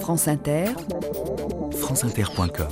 France 0.00 0.28
Inter, 0.28 0.66
franceinter.com 1.72 2.68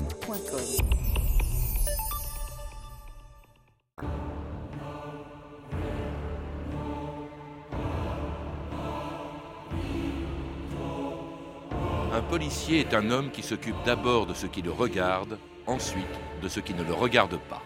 Un 12.13 12.23
policier 12.23 12.81
est 12.81 12.95
un 12.95 13.11
homme 13.11 13.31
qui 13.31 13.43
s'occupe 13.43 13.75
d'abord 13.85 14.27
de 14.27 14.35
ce 14.35 14.47
qui 14.47 14.63
le 14.63 14.71
regarde, 14.71 15.39
ensuite 15.67 16.05
de 16.43 16.49
ce 16.49 16.61
qui 16.61 16.75
ne 16.75 16.85
le 16.85 16.95
regarde 16.95 17.39
pas. 17.49 17.63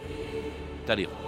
Talleyrand. 0.86 1.27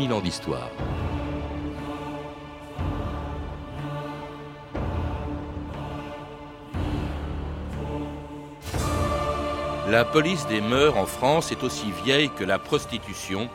2000 0.00 0.12
ans 0.14 0.20
d'histoire. 0.22 0.70
La 9.88 10.04
police 10.04 10.46
des 10.46 10.60
mœurs 10.60 10.96
en 10.96 11.06
France 11.06 11.50
est 11.50 11.64
aussi 11.64 11.86
vieille 12.04 12.30
que 12.30 12.44
la 12.44 12.58
prostitution 12.58 13.48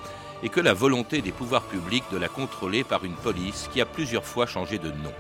et 0.44 0.50
que 0.50 0.60
la 0.60 0.74
volonté 0.74 1.22
des 1.22 1.32
pouvoirs 1.32 1.64
publics 1.64 2.04
de 2.12 2.18
la 2.18 2.28
contrôler 2.28 2.84
par 2.84 3.06
une 3.06 3.16
police 3.16 3.70
qui 3.72 3.80
a 3.82 3.86
plusieurs 3.86 4.26
fois 4.26 4.46
changé 4.46 4.78
de 4.78 4.90
nom. 4.90 5.14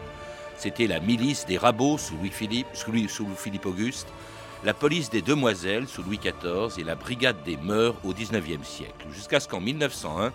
C'était 0.57 0.87
la 0.87 0.99
milice 0.99 1.45
des 1.45 1.57
rabots 1.57 1.97
sous 1.97 2.15
Louis-Philippe, 2.17 2.67
sous, 2.73 2.91
Louis- 2.91 3.09
Philippe 3.37 3.65
Auguste, 3.65 4.07
la 4.63 4.73
police 4.73 5.09
des 5.09 5.21
demoiselles 5.21 5.87
sous 5.87 6.03
Louis 6.03 6.19
XIV 6.19 6.79
et 6.79 6.83
la 6.83 6.95
brigade 6.95 7.41
des 7.43 7.57
mœurs 7.57 7.95
au 8.03 8.13
XIXe 8.13 8.67
siècle, 8.67 9.05
jusqu'à 9.11 9.39
ce 9.39 9.47
qu'en 9.47 9.61
1901, 9.61 10.31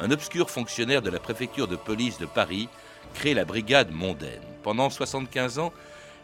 un 0.00 0.10
obscur 0.10 0.50
fonctionnaire 0.50 1.02
de 1.02 1.10
la 1.10 1.18
préfecture 1.18 1.68
de 1.68 1.76
police 1.76 2.18
de 2.18 2.26
Paris 2.26 2.68
crée 3.14 3.34
la 3.34 3.44
brigade 3.44 3.92
mondaine. 3.92 4.42
Pendant 4.62 4.90
75 4.90 5.58
ans, 5.58 5.72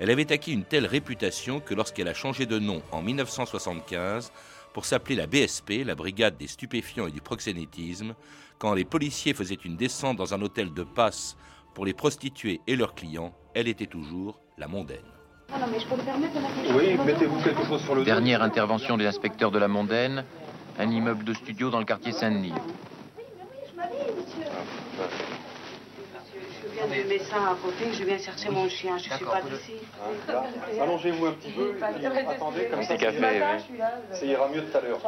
elle 0.00 0.10
avait 0.10 0.32
acquis 0.32 0.52
une 0.52 0.64
telle 0.64 0.86
réputation 0.86 1.60
que 1.60 1.74
lorsqu'elle 1.74 2.08
a 2.08 2.14
changé 2.14 2.46
de 2.46 2.58
nom 2.58 2.82
en 2.90 3.02
1975 3.02 4.32
pour 4.72 4.84
s'appeler 4.84 5.16
la 5.16 5.26
BSP, 5.26 5.84
la 5.84 5.94
brigade 5.94 6.36
des 6.36 6.46
stupéfiants 6.46 7.06
et 7.06 7.12
du 7.12 7.20
proxénétisme, 7.20 8.14
quand 8.58 8.74
les 8.74 8.84
policiers 8.84 9.34
faisaient 9.34 9.58
une 9.64 9.76
descente 9.76 10.16
dans 10.16 10.34
un 10.34 10.42
hôtel 10.42 10.72
de 10.72 10.82
passe 10.82 11.36
pour 11.74 11.86
les 11.86 11.94
prostituées 11.94 12.60
et 12.66 12.76
leurs 12.76 12.94
clients, 12.94 13.34
elle 13.54 13.68
était 13.68 13.86
toujours 13.86 14.40
la 14.58 14.68
mondaine. 14.68 14.98
Oui, 16.74 16.96
mettez-vous 17.04 17.40
quelque 17.42 17.64
chose 17.64 17.82
sur 17.82 17.94
le. 17.94 18.04
Dernière 18.04 18.42
intervention 18.42 18.96
des 18.96 19.06
inspecteurs 19.06 19.50
de 19.50 19.58
la 19.58 19.68
Mondaine, 19.68 20.24
un 20.78 20.90
immeuble 20.90 21.24
de 21.24 21.34
studio 21.34 21.68
dans 21.68 21.78
le 21.78 21.84
quartier 21.84 22.12
Saint-Denis. 22.12 22.54
Je 26.64 26.68
viens 26.74 26.86
du 27.02 27.08
médecin 27.08 27.36
à 27.36 27.54
côté, 27.62 27.92
je 27.92 28.04
viens 28.04 28.18
chercher 28.18 28.50
mon 28.50 28.68
chien, 28.68 28.96
je 28.98 29.02
suis 29.14 29.24
pas 29.24 29.40
d'ici. 29.42 29.74
Là, 30.28 30.44
Allongez-vous 30.82 31.26
un 31.26 31.32
petit 31.32 31.50
peu. 31.50 31.74
Attendez, 31.82 32.64
comme 32.66 32.82
ça, 32.82 32.98
ça, 32.98 33.10
ça 34.12 34.24
ira 34.24 34.48
mieux 34.48 34.62
tout 34.64 34.76
à 34.76 34.80
l'heure. 34.80 35.00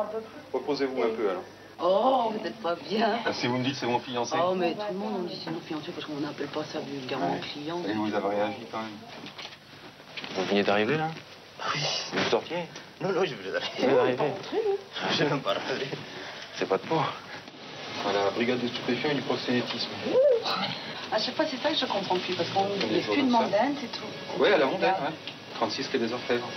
Reposez-vous 0.52 1.02
un 1.02 1.08
peu 1.17 1.30
alors. 1.30 1.42
Oh, 1.83 2.30
vous 2.33 2.42
n'êtes 2.45 2.61
pas 2.61 2.77
bien. 2.77 3.19
Ah, 3.27 3.33
Si 3.33 3.48
vous 3.48 3.56
me 3.58 3.64
dites 3.64 3.75
c'est 3.75 3.86
mon 3.86 3.98
fiancé. 3.98 4.36
Oh, 4.41 4.55
mais 4.55 4.75
tout 4.75 4.80
le 4.92 4.98
monde 4.98 5.14
on 5.19 5.22
dit 5.22 5.41
c'est 5.45 5.50
nos 5.50 5.58
fiancés 5.61 5.91
parce 5.92 6.06
qu'on 6.06 6.20
n'appelle 6.20 6.47
pas 6.47 6.62
ça 6.64 6.78
vulgairement 6.80 7.36
client. 7.52 7.80
Et 7.89 7.92
vous 7.92 8.14
avez 8.14 8.36
réagi 8.36 8.67
quand 8.70 8.78
même. 8.78 8.91
Vous 10.36 10.45
veniez 10.45 10.62
d'arriver 10.62 10.96
là? 10.96 11.08
Oui. 11.74 11.80
Vous 12.13 12.30
sortiez? 12.30 12.58
Non, 13.01 13.11
non, 13.11 13.24
je 13.24 13.34
voulais 13.34 13.51
Vous 13.51 13.57
aller. 13.57 13.67
venez 13.79 13.95
d'arriver 14.17 14.33
J'ai 15.13 15.24
même 15.24 15.40
pas 15.40 15.52
rêvé. 15.55 15.86
C'est 16.57 16.68
pas 16.68 16.77
de 16.79 16.83
peau. 16.83 17.01
Voilà, 18.04 18.30
brigade 18.30 18.60
des 18.60 18.68
stupéfiants 18.68 19.10
et 19.10 19.14
du 19.14 19.22
proxénétisme. 19.22 19.88
À 21.10 21.18
chaque 21.18 21.34
fois, 21.34 21.46
c'est 21.50 21.56
ça 21.56 21.70
que 21.70 21.76
je 21.76 21.86
comprends 21.86 22.16
plus 22.16 22.34
parce 22.34 22.50
qu'on 22.50 22.64
n'est 22.64 23.00
plus 23.00 23.22
de 23.22 23.30
mondaine, 23.30 23.74
c'est 23.80 23.90
tout. 23.92 24.04
Oui, 24.38 24.48
à 24.52 24.58
la 24.58 24.66
mondaine, 24.66 24.90
ouais. 24.90 25.14
36 25.54 25.88
quai 25.88 25.98
des 25.98 26.12
Orfèvres. 26.12 26.48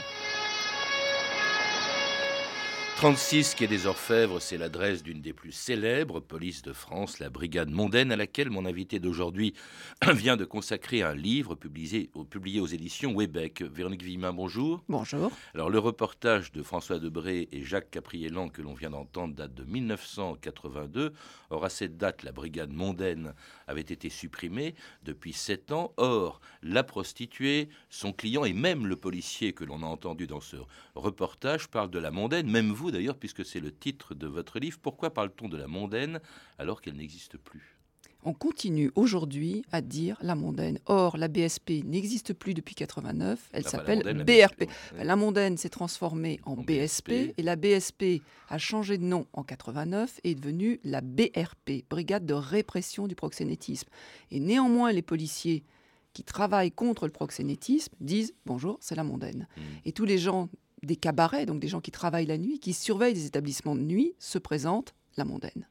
36 2.97 3.53
quai 3.53 3.67
des 3.67 3.85
Orfèvres, 3.85 4.41
c'est 4.41 4.57
l'adresse 4.57 5.03
d'une 5.03 5.21
des 5.21 5.31
plus 5.31 5.51
célèbres 5.51 6.19
polices 6.19 6.63
de 6.63 6.73
France, 6.73 7.19
la 7.19 7.29
Brigade 7.29 7.69
mondaine, 7.69 8.11
à 8.11 8.15
laquelle 8.15 8.49
mon 8.49 8.65
invité 8.65 8.97
d'aujourd'hui 8.97 9.53
vient 10.15 10.35
de 10.35 10.45
consacrer 10.45 11.03
un 11.03 11.13
livre 11.13 11.53
publié, 11.53 12.09
publié 12.31 12.59
aux 12.59 12.65
éditions 12.65 13.13
Webec. 13.15 13.61
Véronique 13.61 14.01
Villemin, 14.01 14.33
bonjour. 14.33 14.83
Bonjour. 14.89 15.31
Alors 15.53 15.69
le 15.69 15.77
reportage 15.77 16.51
de 16.51 16.63
François 16.63 16.97
Debré 16.97 17.47
et 17.51 17.61
Jacques 17.61 17.91
Capriélan 17.91 18.49
que 18.49 18.63
l'on 18.63 18.73
vient 18.73 18.89
d'entendre 18.89 19.35
date 19.35 19.53
de 19.53 19.63
1982. 19.63 21.13
Or 21.51 21.65
à 21.65 21.69
cette 21.69 21.97
date, 21.97 22.23
la 22.23 22.31
brigade 22.31 22.71
mondaine 22.71 23.35
avait 23.67 23.81
été 23.81 24.09
supprimée 24.09 24.73
depuis 25.03 25.33
sept 25.33 25.71
ans. 25.71 25.93
Or 25.97 26.41
la 26.63 26.83
prostituée, 26.83 27.69
son 27.91 28.11
client 28.11 28.43
et 28.43 28.53
même 28.53 28.87
le 28.87 28.95
policier 28.95 29.53
que 29.53 29.63
l'on 29.63 29.83
a 29.83 29.85
entendu 29.85 30.25
dans 30.25 30.41
ce 30.41 30.57
reportage 30.95 31.67
parlent 31.67 31.91
de 31.91 31.99
la 31.99 32.09
mondaine. 32.09 32.49
Même 32.49 32.71
vous 32.71 32.86
d'ailleurs, 32.91 33.17
puisque 33.17 33.45
c'est 33.45 33.59
le 33.59 33.71
titre 33.71 34.13
de 34.15 34.27
votre 34.27 34.59
livre. 34.59 34.77
Pourquoi 34.81 35.13
parle-t-on 35.13 35.49
de 35.49 35.57
la 35.57 35.67
mondaine 35.67 36.19
alors 36.57 36.81
qu'elle 36.81 36.95
n'existe 36.95 37.37
plus? 37.37 37.77
On 38.23 38.33
continue 38.33 38.91
aujourd'hui 38.95 39.63
à 39.71 39.81
dire 39.81 40.17
la 40.21 40.35
mondaine. 40.35 40.79
Or, 40.87 41.17
la 41.17 41.27
BSP 41.27 41.83
n'existe 41.85 42.33
plus 42.33 42.53
depuis 42.53 42.75
89. 42.75 43.49
Elle 43.53 43.59
Enfin, 43.65 43.77
la 43.77 43.85
s'appelle 44.01 44.23
BRP. 44.25 44.61
Ouais. 44.97 45.03
La 45.03 45.15
mondaine 45.15 45.55
s'est 45.55 45.69
transformée 45.69 46.39
en, 46.43 46.53
En 46.53 46.55
BSP, 46.55 47.09
BSP. 47.09 47.33
et 47.37 47.43
la 47.43 47.55
BSP 47.55 48.21
a 48.49 48.57
changé 48.57 48.97
de 48.97 49.03
nom 49.03 49.27
en 49.33 49.43
89 49.43 50.19
et 50.23 50.31
est 50.31 50.35
devenue 50.35 50.79
la 50.83 51.01
BRP, 51.01 51.85
Brigade 51.89 52.25
de 52.25 52.33
répression 52.33 53.07
du 53.07 53.15
proxénétisme. 53.15 53.87
Et 54.31 54.39
néanmoins, 54.39 54.91
les 54.91 55.03
policiers 55.03 55.63
qui 56.11 56.23
travaillent 56.23 56.71
contre 56.71 57.05
le 57.05 57.11
proxénétisme 57.11 57.93
disent 58.01 58.33
bonjour, 58.45 58.77
c'est 58.81 58.95
la 58.95 59.03
mondaine. 59.03 59.47
Mm. 59.55 59.61
Et 59.85 59.91
tous 59.91 60.05
les 60.05 60.17
gens 60.17 60.49
des 60.83 60.95
cabarets, 60.95 61.45
donc 61.45 61.59
des 61.59 61.67
gens 61.67 61.81
qui 61.81 61.91
travaillent 61.91 62.25
la 62.25 62.38
nuit, 62.38 62.59
qui 62.59 62.73
surveillent 62.73 63.13
des 63.13 63.25
établissements 63.25 63.75
de 63.75 63.81
nuit, 63.81 64.13
se 64.19 64.38
présentent 64.38 64.93
la 65.17 65.25
mondaine. 65.25 65.67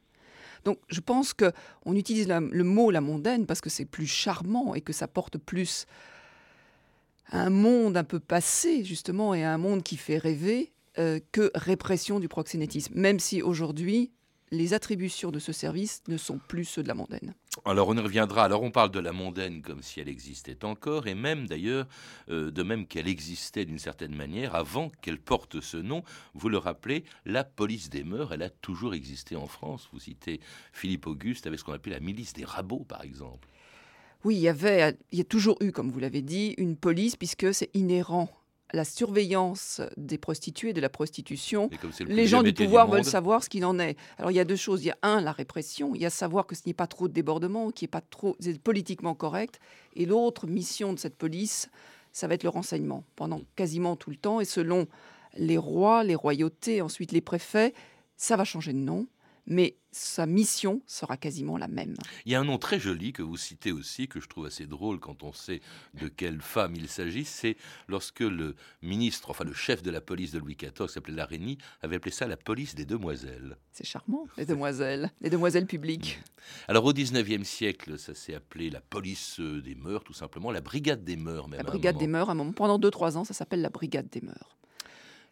Donc 0.65 0.79
je 0.89 0.99
pense 0.99 1.33
que 1.33 1.51
on 1.85 1.95
utilise 1.95 2.27
le 2.27 2.63
mot 2.63 2.91
la 2.91 3.01
mondaine 3.01 3.45
parce 3.45 3.61
que 3.61 3.69
c'est 3.69 3.85
plus 3.85 4.07
charmant 4.07 4.75
et 4.75 4.81
que 4.81 4.93
ça 4.93 5.07
porte 5.07 5.37
plus 5.37 5.85
à 7.27 7.41
un 7.41 7.49
monde 7.49 7.95
un 7.97 8.03
peu 8.03 8.19
passé 8.19 8.83
justement 8.83 9.33
et 9.33 9.43
à 9.43 9.53
un 9.53 9.57
monde 9.57 9.83
qui 9.83 9.97
fait 9.97 10.17
rêver 10.17 10.71
euh, 10.97 11.19
que 11.31 11.51
répression 11.55 12.19
du 12.19 12.27
proxénétisme, 12.27 12.93
même 12.95 13.19
si 13.19 13.41
aujourd'hui 13.41 14.11
les 14.51 14.73
attributions 14.73 15.31
de 15.31 15.39
ce 15.39 15.51
service 15.51 16.01
ne 16.07 16.17
sont 16.17 16.39
plus 16.47 16.65
ceux 16.65 16.83
de 16.83 16.87
la 16.87 16.93
mondaine. 16.93 17.33
Alors 17.65 17.89
on 17.89 17.97
y 17.97 17.99
reviendra. 17.99 18.43
Alors 18.43 18.63
on 18.63 18.71
parle 18.71 18.91
de 18.91 18.99
la 18.99 19.11
mondaine 19.11 19.61
comme 19.61 19.81
si 19.81 19.99
elle 19.99 20.09
existait 20.09 20.63
encore, 20.63 21.07
et 21.07 21.15
même 21.15 21.47
d'ailleurs, 21.47 21.87
euh, 22.29 22.51
de 22.51 22.63
même 22.63 22.87
qu'elle 22.87 23.07
existait 23.07 23.65
d'une 23.65 23.79
certaine 23.79 24.15
manière 24.15 24.55
avant 24.55 24.89
qu'elle 25.01 25.19
porte 25.19 25.61
ce 25.61 25.77
nom. 25.77 26.03
Vous 26.33 26.49
le 26.49 26.57
rappelez, 26.57 27.03
la 27.25 27.43
police 27.43 27.89
des 27.89 28.03
mœurs, 28.03 28.31
elle 28.33 28.43
a 28.43 28.49
toujours 28.49 28.93
existé 28.93 29.35
en 29.35 29.47
France. 29.47 29.89
Vous 29.91 29.99
citez 29.99 30.39
Philippe 30.71 31.07
Auguste 31.07 31.47
avec 31.47 31.59
ce 31.59 31.63
qu'on 31.63 31.73
appelait 31.73 31.93
la 31.93 31.99
milice 31.99 32.33
des 32.33 32.45
rabots, 32.45 32.85
par 32.87 33.03
exemple. 33.03 33.47
Oui, 34.23 34.35
il 34.35 34.41
y 34.41 34.49
avait, 34.49 34.97
il 35.11 35.17
y 35.17 35.21
a 35.21 35.25
toujours 35.25 35.57
eu, 35.61 35.71
comme 35.71 35.91
vous 35.91 35.99
l'avez 35.99 36.21
dit, 36.21 36.55
une 36.57 36.75
police 36.75 37.15
puisque 37.15 37.53
c'est 37.53 37.69
inhérent 37.73 38.29
la 38.73 38.83
surveillance 38.83 39.81
des 39.95 40.17
prostituées, 40.17 40.73
de 40.73 40.81
la 40.81 40.89
prostitution. 40.89 41.69
Le 41.99 42.05
Les 42.05 42.27
gens 42.27 42.43
du 42.43 42.53
pouvoir 42.53 42.87
veulent 42.89 43.05
savoir 43.05 43.43
ce 43.43 43.49
qu'il 43.49 43.65
en 43.65 43.79
est. 43.79 43.95
Alors 44.17 44.31
il 44.31 44.35
y 44.35 44.39
a 44.39 44.45
deux 44.45 44.55
choses. 44.55 44.83
Il 44.83 44.87
y 44.87 44.91
a 44.91 44.97
un, 45.03 45.21
la 45.21 45.31
répression. 45.31 45.95
Il 45.95 46.01
y 46.01 46.05
a 46.05 46.09
savoir 46.09 46.45
que 46.45 46.55
ce 46.55 46.67
ait 46.67 46.73
pas 46.73 46.87
trop 46.87 47.07
de 47.07 47.13
débordements, 47.13 47.71
qu'il 47.71 47.85
n'y 47.85 47.89
ait 47.89 47.99
pas 47.99 48.01
trop 48.01 48.35
politiquement 48.63 49.15
correct. 49.15 49.59
Et 49.95 50.05
l'autre 50.05 50.47
mission 50.47 50.93
de 50.93 50.99
cette 50.99 51.15
police, 51.15 51.69
ça 52.11 52.27
va 52.27 52.33
être 52.33 52.43
le 52.43 52.49
renseignement 52.49 53.03
pendant 53.15 53.41
quasiment 53.55 53.95
tout 53.95 54.09
le 54.09 54.17
temps. 54.17 54.41
Et 54.41 54.45
selon 54.45 54.87
les 55.37 55.57
rois, 55.57 56.03
les 56.03 56.15
royautés, 56.15 56.81
ensuite 56.81 57.11
les 57.11 57.21
préfets, 57.21 57.73
ça 58.17 58.35
va 58.35 58.43
changer 58.43 58.73
de 58.73 58.79
nom. 58.79 59.07
Mais 59.47 59.77
sa 59.91 60.25
mission 60.25 60.81
sera 60.85 61.17
quasiment 61.17 61.57
la 61.57 61.67
même. 61.67 61.95
Il 62.25 62.31
y 62.31 62.35
a 62.35 62.39
un 62.39 62.43
nom 62.43 62.57
très 62.57 62.79
joli 62.79 63.13
que 63.13 63.21
vous 63.21 63.37
citez 63.37 63.71
aussi, 63.71 64.07
que 64.07 64.19
je 64.19 64.27
trouve 64.27 64.45
assez 64.45 64.67
drôle 64.67 64.99
quand 64.99 65.23
on 65.23 65.31
sait 65.31 65.61
de 65.95 66.07
quelle 66.07 66.41
femme 66.41 66.75
il 66.75 66.87
s'agit, 66.87 67.25
c'est 67.25 67.57
lorsque 67.87 68.19
le 68.19 68.55
ministre, 68.81 69.29
enfin 69.29 69.43
le 69.43 69.53
chef 69.53 69.81
de 69.81 69.89
la 69.89 70.01
police 70.01 70.31
de 70.31 70.39
Louis 70.39 70.55
XIV, 70.55 70.87
s'appelait 70.87 71.15
Larénie, 71.15 71.57
avait 71.81 71.95
appelé 71.95 72.11
ça 72.11 72.27
la 72.27 72.37
police 72.37 72.75
des 72.75 72.85
demoiselles. 72.85 73.57
C'est 73.71 73.85
charmant, 73.85 74.27
les 74.37 74.45
demoiselles, 74.45 75.11
les 75.21 75.29
demoiselles 75.29 75.65
publiques. 75.65 76.19
Alors 76.67 76.85
au 76.85 76.93
XIXe 76.93 77.47
siècle, 77.47 77.97
ça 77.97 78.13
s'est 78.13 78.35
appelé 78.35 78.69
la 78.69 78.81
police 78.81 79.39
des 79.39 79.75
mœurs, 79.75 80.03
tout 80.03 80.13
simplement, 80.13 80.51
la 80.51 80.61
brigade 80.61 81.03
des 81.03 81.15
mœurs 81.15 81.47
même. 81.47 81.57
La 81.57 81.63
brigade 81.63 81.97
des 81.97 82.07
mœurs, 82.07 82.29
à 82.29 82.33
un 82.33 82.35
moment, 82.35 82.53
pendant 82.53 82.77
2-3 82.77 83.17
ans, 83.17 83.23
ça 83.23 83.33
s'appelle 83.33 83.61
la 83.61 83.69
brigade 83.69 84.09
des 84.09 84.21
mœurs. 84.21 84.56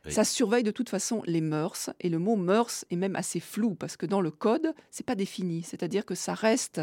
Ça 0.09 0.23
surveille 0.23 0.63
de 0.63 0.71
toute 0.71 0.89
façon 0.89 1.21
les 1.25 1.41
mœurs, 1.41 1.89
et 1.99 2.09
le 2.09 2.19
mot 2.19 2.35
mœurs 2.35 2.85
est 2.91 2.95
même 2.95 3.15
assez 3.15 3.39
flou, 3.39 3.75
parce 3.75 3.97
que 3.97 4.05
dans 4.05 4.21
le 4.21 4.31
code, 4.31 4.73
c'est 4.91 5.05
pas 5.05 5.15
défini. 5.15 5.63
C'est-à-dire 5.63 6.05
que 6.05 6.15
ça 6.15 6.33
reste 6.33 6.81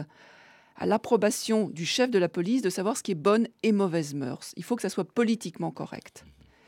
à 0.77 0.87
l'approbation 0.87 1.69
du 1.69 1.85
chef 1.85 2.11
de 2.11 2.19
la 2.19 2.29
police 2.29 2.63
de 2.63 2.71
savoir 2.71 2.97
ce 2.97 3.03
qui 3.03 3.13
est 3.13 3.17
bonne 3.17 3.47
et 3.63 3.73
mauvaise 3.73 4.15
mœurs. 4.15 4.53
Il 4.57 4.65
faut 4.65 4.77
que 4.77 4.83
ça 4.83 4.89
soit 4.89 5.05
politiquement 5.05 5.71
correct. 5.71 6.25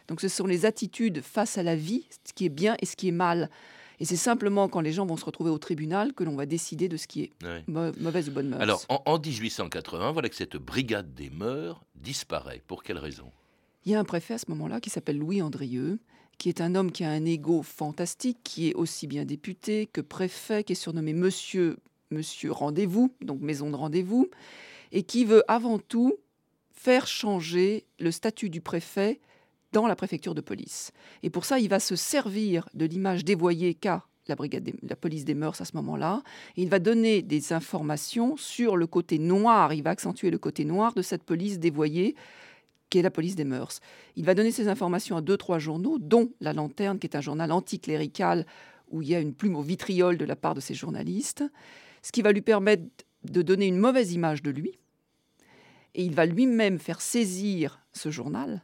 Donc 0.08 0.20
ce 0.20 0.28
sont 0.28 0.46
les 0.46 0.66
attitudes 0.66 1.22
face 1.22 1.56
à 1.58 1.62
la 1.62 1.76
vie, 1.76 2.06
ce 2.26 2.32
qui 2.32 2.44
est 2.44 2.50
bien 2.50 2.76
et 2.80 2.86
ce 2.86 2.96
qui 2.96 3.08
est 3.08 3.12
mal. 3.12 3.50
Et 4.00 4.04
c'est 4.04 4.16
simplement 4.16 4.68
quand 4.68 4.80
les 4.80 4.92
gens 4.92 5.06
vont 5.06 5.16
se 5.16 5.24
retrouver 5.24 5.50
au 5.50 5.58
tribunal 5.58 6.12
que 6.12 6.24
l'on 6.24 6.36
va 6.36 6.46
décider 6.46 6.88
de 6.88 6.96
ce 6.96 7.06
qui 7.06 7.22
est 7.22 7.32
mauvaise 7.68 8.28
ou 8.28 8.32
bonne 8.32 8.48
mœurs. 8.48 8.60
Alors, 8.60 8.84
en, 8.88 9.02
en 9.06 9.18
1880, 9.18 10.12
voilà 10.12 10.28
que 10.28 10.34
cette 10.36 10.56
brigade 10.56 11.14
des 11.14 11.30
mœurs 11.30 11.82
disparaît. 11.94 12.60
Pour 12.66 12.82
quelle 12.82 12.98
raison? 12.98 13.30
Il 13.86 13.92
y 13.92 13.94
a 13.94 14.00
un 14.00 14.04
préfet 14.04 14.34
à 14.34 14.38
ce 14.38 14.46
moment-là 14.48 14.80
qui 14.80 14.90
s'appelle 14.90 15.18
Louis 15.18 15.42
Andrieux, 15.42 15.98
qui 16.38 16.48
est 16.48 16.60
un 16.60 16.74
homme 16.74 16.92
qui 16.92 17.04
a 17.04 17.10
un 17.10 17.24
ego 17.24 17.62
fantastique, 17.62 18.38
qui 18.44 18.68
est 18.68 18.74
aussi 18.74 19.06
bien 19.06 19.24
député 19.24 19.86
que 19.92 20.00
préfet, 20.00 20.64
qui 20.64 20.72
est 20.72 20.76
surnommé 20.76 21.12
Monsieur, 21.12 21.78
Monsieur 22.10 22.52
Rendez-vous, 22.52 23.12
donc 23.20 23.40
Maison 23.40 23.70
de 23.70 23.76
Rendez-vous, 23.76 24.28
et 24.92 25.02
qui 25.02 25.24
veut 25.24 25.42
avant 25.48 25.78
tout 25.78 26.14
faire 26.72 27.06
changer 27.06 27.84
le 27.98 28.10
statut 28.10 28.50
du 28.50 28.60
préfet 28.60 29.20
dans 29.72 29.86
la 29.86 29.96
préfecture 29.96 30.34
de 30.34 30.40
police. 30.40 30.92
Et 31.22 31.30
pour 31.30 31.44
ça, 31.44 31.58
il 31.58 31.68
va 31.68 31.80
se 31.80 31.96
servir 31.96 32.68
de 32.74 32.84
l'image 32.84 33.24
dévoyée 33.24 33.74
qu'a 33.74 34.04
la, 34.28 34.36
brigade 34.36 34.70
la 34.82 34.96
police 34.96 35.24
des 35.24 35.34
mœurs 35.34 35.60
à 35.60 35.64
ce 35.64 35.76
moment-là. 35.76 36.22
Il 36.56 36.68
va 36.68 36.78
donner 36.78 37.22
des 37.22 37.52
informations 37.52 38.36
sur 38.36 38.76
le 38.76 38.86
côté 38.86 39.18
noir, 39.18 39.72
il 39.72 39.82
va 39.82 39.90
accentuer 39.90 40.30
le 40.30 40.38
côté 40.38 40.64
noir 40.64 40.94
de 40.94 41.02
cette 41.02 41.24
police 41.24 41.58
dévoyée 41.58 42.14
qui 42.90 42.98
est 42.98 43.02
la 43.02 43.10
police 43.10 43.36
des 43.36 43.44
mœurs. 43.44 43.80
Il 44.16 44.24
va 44.24 44.34
donner 44.34 44.50
ces 44.50 44.68
informations 44.68 45.16
à 45.16 45.20
deux, 45.20 45.36
trois 45.36 45.58
journaux, 45.58 45.98
dont 45.98 46.30
La 46.40 46.52
Lanterne, 46.52 46.98
qui 46.98 47.06
est 47.06 47.16
un 47.16 47.20
journal 47.20 47.50
anticlérical 47.52 48.46
où 48.90 49.02
il 49.02 49.08
y 49.08 49.14
a 49.14 49.20
une 49.20 49.34
plume 49.34 49.56
au 49.56 49.62
vitriol 49.62 50.16
de 50.16 50.24
la 50.24 50.36
part 50.36 50.54
de 50.54 50.60
ces 50.60 50.74
journalistes, 50.74 51.44
ce 52.02 52.12
qui 52.12 52.22
va 52.22 52.32
lui 52.32 52.42
permettre 52.42 52.84
de 53.24 53.42
donner 53.42 53.66
une 53.66 53.78
mauvaise 53.78 54.12
image 54.12 54.42
de 54.42 54.50
lui. 54.50 54.78
Et 55.94 56.04
il 56.04 56.14
va 56.14 56.26
lui-même 56.26 56.78
faire 56.78 57.00
saisir 57.00 57.80
ce 57.92 58.10
journal 58.10 58.62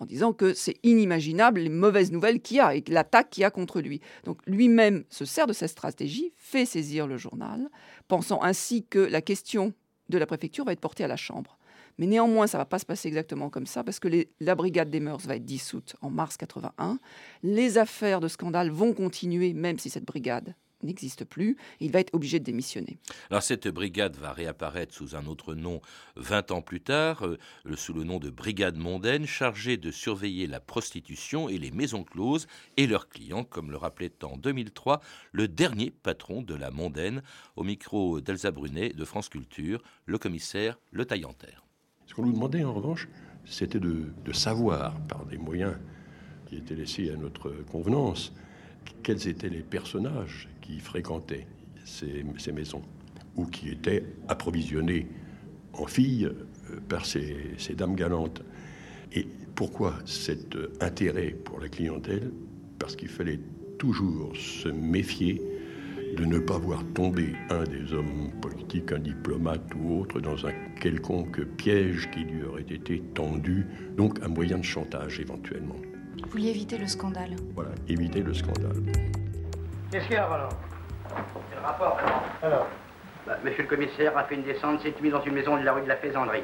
en 0.00 0.06
disant 0.06 0.32
que 0.32 0.54
c'est 0.54 0.78
inimaginable 0.82 1.60
les 1.60 1.68
mauvaises 1.68 2.12
nouvelles 2.12 2.40
qu'il 2.40 2.58
y 2.58 2.60
a 2.60 2.74
et 2.74 2.84
l'attaque 2.88 3.30
qu'il 3.30 3.42
y 3.42 3.44
a 3.44 3.50
contre 3.50 3.80
lui. 3.80 4.00
Donc 4.24 4.40
lui-même 4.46 5.04
se 5.08 5.24
sert 5.24 5.46
de 5.46 5.52
cette 5.52 5.70
stratégie, 5.70 6.32
fait 6.36 6.66
saisir 6.66 7.06
le 7.06 7.16
journal, 7.16 7.68
pensant 8.06 8.42
ainsi 8.42 8.84
que 8.84 8.98
la 8.98 9.22
question 9.22 9.72
de 10.08 10.18
la 10.18 10.26
préfecture 10.26 10.64
va 10.64 10.72
être 10.72 10.80
portée 10.80 11.04
à 11.04 11.08
la 11.08 11.16
Chambre. 11.16 11.57
Mais 11.98 12.06
néanmoins, 12.06 12.46
ça 12.46 12.58
ne 12.58 12.62
va 12.62 12.66
pas 12.66 12.78
se 12.78 12.86
passer 12.86 13.08
exactement 13.08 13.50
comme 13.50 13.66
ça, 13.66 13.84
parce 13.84 14.00
que 14.00 14.08
la 14.40 14.54
brigade 14.54 14.90
des 14.90 15.00
mœurs 15.00 15.26
va 15.26 15.36
être 15.36 15.44
dissoute 15.44 15.96
en 16.00 16.10
mars 16.10 16.36
81. 16.36 16.98
Les 17.42 17.78
affaires 17.78 18.20
de 18.20 18.28
scandale 18.28 18.70
vont 18.70 18.92
continuer, 18.92 19.52
même 19.52 19.78
si 19.78 19.90
cette 19.90 20.04
brigade 20.04 20.54
n'existe 20.82 21.24
plus. 21.24 21.56
Il 21.80 21.90
va 21.90 22.00
être 22.00 22.14
obligé 22.14 22.38
de 22.38 22.44
démissionner. 22.44 22.98
Alors 23.30 23.42
cette 23.42 23.68
brigade 23.68 24.16
va 24.16 24.32
réapparaître 24.32 24.94
sous 24.94 25.16
un 25.16 25.26
autre 25.26 25.54
nom 25.54 25.80
20 26.16 26.52
ans 26.52 26.62
plus 26.62 26.80
tard, 26.80 27.26
euh, 27.26 27.38
sous 27.74 27.92
le 27.92 28.04
nom 28.04 28.18
de 28.18 28.30
brigade 28.30 28.76
mondaine, 28.76 29.26
chargée 29.26 29.76
de 29.76 29.90
surveiller 29.90 30.46
la 30.46 30.60
prostitution 30.60 31.48
et 31.48 31.58
les 31.58 31.70
maisons 31.70 32.04
closes 32.04 32.46
et 32.76 32.86
leurs 32.86 33.08
clients, 33.08 33.44
comme 33.44 33.70
le 33.70 33.76
rappelait 33.76 34.12
en 34.22 34.36
2003 34.36 35.00
le 35.32 35.48
dernier 35.48 35.90
patron 35.90 36.42
de 36.42 36.54
la 36.54 36.70
mondaine, 36.70 37.22
au 37.56 37.64
micro 37.64 38.20
d'Elsa 38.20 38.50
Brunet 38.50 38.90
de 38.90 39.04
France 39.04 39.28
Culture, 39.28 39.82
le 40.06 40.18
commissaire 40.18 40.78
Le 40.90 41.04
Taillanter. 41.04 41.67
Ce 42.08 42.14
qu'on 42.14 42.24
nous 42.24 42.32
demandait 42.32 42.64
en 42.64 42.72
revanche, 42.72 43.06
c'était 43.44 43.78
de, 43.78 44.10
savoir, 44.32 44.98
par 45.02 45.26
des 45.26 45.36
moyens 45.36 45.74
qui 46.46 46.56
étaient 46.56 46.74
laissés 46.74 47.10
à 47.10 47.16
notre 47.16 47.50
convenance, 47.70 48.32
quels 49.02 49.28
étaient 49.28 49.50
les 49.50 49.60
personnages 49.60 50.48
qui 50.62 50.80
fréquentaient 50.80 51.46
ces, 51.84 52.24
maisons 52.52 52.82
ou 53.36 53.44
qui 53.44 53.68
étaient 53.68 54.04
approvisionnés 54.26 55.06
en 55.74 55.86
filles 55.86 56.24
euh, 56.24 56.80
par 56.88 57.04
ces, 57.04 57.36
ces 57.58 57.74
dames 57.74 57.94
galantes. 57.94 58.42
Et 59.12 59.26
pourquoi 59.54 59.94
cet 60.06 60.56
intérêt 60.80 61.30
pour 61.30 61.60
la 61.60 61.68
clientèle? 61.68 62.32
Parce 62.78 62.96
qu'il 62.96 63.08
fallait 63.08 63.40
toujours 63.78 64.34
se 64.34 64.68
méfier 64.68 65.42
de 66.16 66.24
ne 66.24 66.38
pas 66.38 66.58
voir 66.58 66.80
tomber 66.94 67.34
un 67.50 67.64
des 67.64 67.92
hommes 67.92 68.30
politiques, 68.40 68.92
un 68.92 68.98
diplomate 68.98 69.62
ou 69.76 70.00
autre, 70.00 70.20
dans 70.20 70.46
un 70.46 70.52
quelconque 70.80 71.42
piège 71.56 72.10
qui 72.10 72.20
lui 72.20 72.44
aurait 72.44 72.62
été 72.62 73.00
tendu, 73.14 73.66
donc 73.96 74.18
un 74.22 74.28
moyen 74.28 74.58
de 74.58 74.64
chantage 74.64 75.20
éventuellement. 75.20 75.76
Vous 76.24 76.30
vouliez 76.30 76.50
éviter 76.50 76.78
le 76.78 76.86
scandale 76.86 77.36
Voilà, 77.54 77.70
éviter 77.88 78.20
le 78.22 78.34
scandale. 78.34 78.82
Qu'est-ce 79.90 80.06
qu'il 80.06 80.14
y 80.14 80.18
a, 80.18 80.26
Roland 80.26 80.48
C'est 81.08 81.56
le 81.56 81.62
rapport. 81.66 81.98
Alors? 82.42 82.66
Bah, 83.26 83.38
Monsieur 83.44 83.62
le 83.62 83.68
commissaire 83.68 84.16
a 84.16 84.24
fait 84.24 84.34
une 84.34 84.42
descente 84.42 84.80
cette 84.82 85.00
nuit 85.00 85.10
dans 85.10 85.22
une 85.22 85.34
maison 85.34 85.56
de 85.56 85.62
la 85.64 85.72
rue 85.72 85.82
de 85.82 85.88
la 85.88 85.96
Faisanderie. 85.96 86.42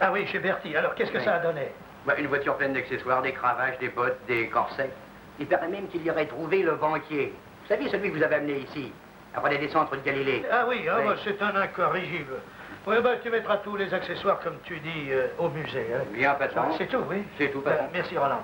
Ah 0.00 0.12
oui, 0.12 0.26
chez 0.26 0.38
Bertie. 0.38 0.76
Alors, 0.76 0.94
qu'est-ce 0.94 1.10
que 1.12 1.20
ça 1.20 1.36
a 1.36 1.38
donné? 1.40 1.68
Bah, 2.06 2.14
Une 2.18 2.26
voiture 2.26 2.56
pleine 2.56 2.74
d'accessoires, 2.74 3.22
des 3.22 3.32
cravaches, 3.32 3.78
des 3.78 3.88
bottes, 3.88 4.18
des 4.28 4.48
corsets. 4.48 4.90
Il 5.38 5.46
paraît 5.46 5.68
même 5.68 5.88
qu'il 5.88 6.02
y 6.04 6.10
aurait 6.10 6.26
trouvé 6.26 6.62
le 6.62 6.74
banquier. 6.74 7.32
Vous 7.70 7.76
savez, 7.76 7.88
celui 7.88 8.10
que 8.10 8.16
vous 8.16 8.22
avez 8.24 8.34
amené 8.34 8.58
ici, 8.58 8.92
après 9.32 9.50
les 9.50 9.58
descentes 9.58 9.92
de 9.92 9.98
Galilée. 9.98 10.44
Ah 10.50 10.64
oui, 10.66 10.88
ah, 10.90 11.02
bah, 11.06 11.14
c'est 11.22 11.40
un 11.40 11.54
incorrigible. 11.54 12.40
Oui, 12.84 12.96
bah, 13.00 13.10
tu 13.22 13.30
mettras 13.30 13.58
tous 13.58 13.76
les 13.76 13.94
accessoires, 13.94 14.40
comme 14.40 14.58
tu 14.64 14.80
dis, 14.80 15.12
euh, 15.12 15.28
au 15.38 15.48
musée. 15.50 15.86
Hein. 15.94 16.02
Bien, 16.12 16.34
patron. 16.34 16.62
C'est 16.76 16.88
tout, 16.88 17.04
oui. 17.08 17.22
C'est 17.38 17.52
tout, 17.52 17.60
patron. 17.60 17.86
merci, 17.92 18.18
Roland. 18.18 18.40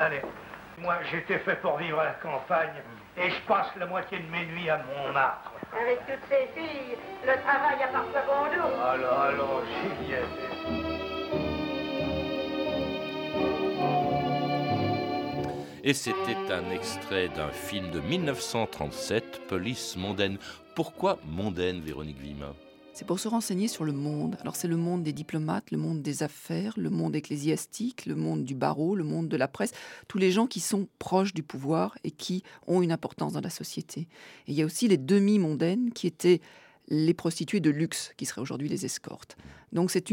allez. 0.00 0.22
Moi, 0.78 0.96
j'étais 1.08 1.38
fait 1.38 1.60
pour 1.60 1.76
vivre 1.76 2.00
à 2.00 2.04
la 2.06 2.10
campagne 2.14 2.82
et 3.16 3.30
je 3.30 3.40
passe 3.46 3.68
la 3.78 3.86
moitié 3.86 4.18
de 4.18 4.28
mes 4.28 4.46
nuits 4.46 4.68
à 4.68 4.78
Montmartre. 4.78 5.52
Avec 5.80 6.00
toutes 6.06 6.28
ces 6.28 6.48
filles, 6.60 6.96
le 7.24 7.34
travail 7.42 7.80
a 7.84 7.86
parfois 7.92 8.22
bon 8.26 8.56
dos. 8.56 8.74
Alors, 8.82 9.20
alors, 9.20 9.62
j'y 9.68 11.07
Et 15.88 15.94
c'était 15.94 16.52
un 16.52 16.70
extrait 16.70 17.30
d'un 17.30 17.50
film 17.50 17.90
de 17.90 18.00
1937, 18.00 19.40
Police 19.48 19.96
mondaine. 19.96 20.36
Pourquoi 20.74 21.18
mondaine, 21.26 21.80
Véronique 21.80 22.20
Vima? 22.20 22.54
C'est 22.92 23.06
pour 23.06 23.18
se 23.18 23.26
renseigner 23.26 23.68
sur 23.68 23.84
le 23.84 23.92
monde. 23.92 24.36
Alors 24.42 24.54
c'est 24.54 24.68
le 24.68 24.76
monde 24.76 25.02
des 25.02 25.14
diplomates, 25.14 25.70
le 25.70 25.78
monde 25.78 26.02
des 26.02 26.22
affaires, 26.22 26.74
le 26.76 26.90
monde 26.90 27.16
ecclésiastique, 27.16 28.04
le 28.04 28.16
monde 28.16 28.44
du 28.44 28.54
barreau, 28.54 28.96
le 28.96 29.02
monde 29.02 29.28
de 29.28 29.36
la 29.38 29.48
presse, 29.48 29.72
tous 30.08 30.18
les 30.18 30.30
gens 30.30 30.46
qui 30.46 30.60
sont 30.60 30.88
proches 30.98 31.32
du 31.32 31.42
pouvoir 31.42 31.96
et 32.04 32.10
qui 32.10 32.42
ont 32.66 32.82
une 32.82 32.92
importance 32.92 33.32
dans 33.32 33.40
la 33.40 33.48
société. 33.48 34.00
Et 34.46 34.52
il 34.52 34.54
y 34.56 34.60
a 34.60 34.66
aussi 34.66 34.88
les 34.88 34.98
demi-mondaines 34.98 35.90
qui 35.94 36.06
étaient 36.06 36.42
les 36.88 37.14
prostituées 37.14 37.60
de 37.60 37.70
luxe, 37.70 38.12
qui 38.18 38.26
seraient 38.26 38.42
aujourd'hui 38.42 38.68
les 38.68 38.84
escortes. 38.84 39.38
Donc 39.72 39.90
c'est 39.90 40.12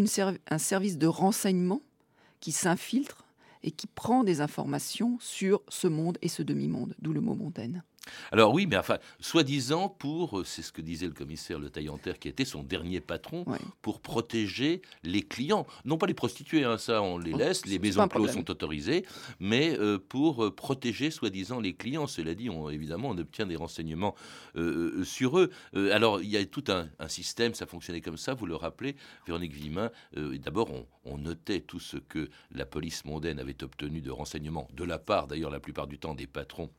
un 0.49 0.57
service 0.57 0.97
de 0.97 1.07
renseignement 1.07 1.81
qui 2.39 2.53
s'infiltre 2.53 3.24
et 3.65 3.71
qui 3.71 3.87
prend 3.87 4.23
des 4.23 4.39
informations 4.41 5.17
sur 5.19 5.61
ce 5.67 5.87
monde 5.87 6.19
et 6.21 6.29
ce 6.29 6.43
demi-monde, 6.43 6.95
d'où 6.99 7.11
le 7.11 7.19
mot 7.19 7.33
mondaine. 7.33 7.83
Alors 8.31 8.53
oui, 8.53 8.67
mais 8.67 8.77
enfin, 8.77 8.97
soi-disant 9.19 9.89
pour, 9.89 10.39
euh, 10.39 10.43
c'est 10.43 10.61
ce 10.61 10.71
que 10.71 10.81
disait 10.81 11.07
le 11.07 11.13
commissaire 11.13 11.59
Le 11.59 11.69
Taillanter, 11.69 12.13
qui 12.19 12.27
était 12.27 12.45
son 12.45 12.63
dernier 12.63 12.99
patron, 12.99 13.45
pour 13.81 13.99
protéger 13.99 14.81
les 15.03 15.21
clients. 15.21 15.65
Non 15.85 15.97
pas 15.97 16.07
les 16.07 16.13
prostituées, 16.13 16.63
hein, 16.63 16.77
ça 16.77 17.01
on 17.01 17.17
les 17.17 17.33
oh, 17.33 17.37
laisse, 17.37 17.65
les 17.65 17.79
maisons 17.79 18.07
closes 18.07 18.33
sont 18.33 18.49
autorisées, 18.49 19.05
mais 19.39 19.77
euh, 19.79 19.97
pour 19.97 20.45
euh, 20.45 20.51
protéger 20.51 21.11
soi-disant 21.11 21.59
les 21.59 21.73
clients. 21.73 22.07
Cela 22.07 22.35
dit, 22.35 22.49
on, 22.49 22.69
évidemment, 22.69 23.09
on 23.09 23.17
obtient 23.17 23.45
des 23.45 23.55
renseignements 23.55 24.15
sur 25.03 25.39
eux. 25.39 25.51
alors 25.91 26.21
il 26.21 26.29
y 26.29 26.37
a 26.37 26.45
tout 26.45 26.63
un, 26.67 26.87
système, 27.07 27.53
ça 27.53 27.65
fonctionnait 27.65 28.01
comme 28.01 28.17
ça, 28.17 28.33
vous 28.33 28.45
le 28.45 28.55
rappelez, 28.55 28.95
Véronique 29.27 29.53
Vimin. 29.53 29.91
D'abord, 30.15 30.71
on, 30.71 30.85
on, 31.05 31.17
notait 31.17 31.59
tout 31.59 31.79
ce 31.79 31.97
que 31.97 32.29
la 32.51 32.65
police 32.65 33.05
mondaine 33.05 33.39
avait 33.39 33.63
obtenu 33.63 34.01
de 34.01 34.11
renseignements, 34.11 34.67
de 34.73 34.83
la 34.83 34.97
part 34.97 35.27
d'ailleurs 35.27 35.51
la 35.51 35.59
plupart 35.59 35.87
du 35.87 35.99
temps 35.99 36.15
des 36.15 36.27
patrons 36.27 36.69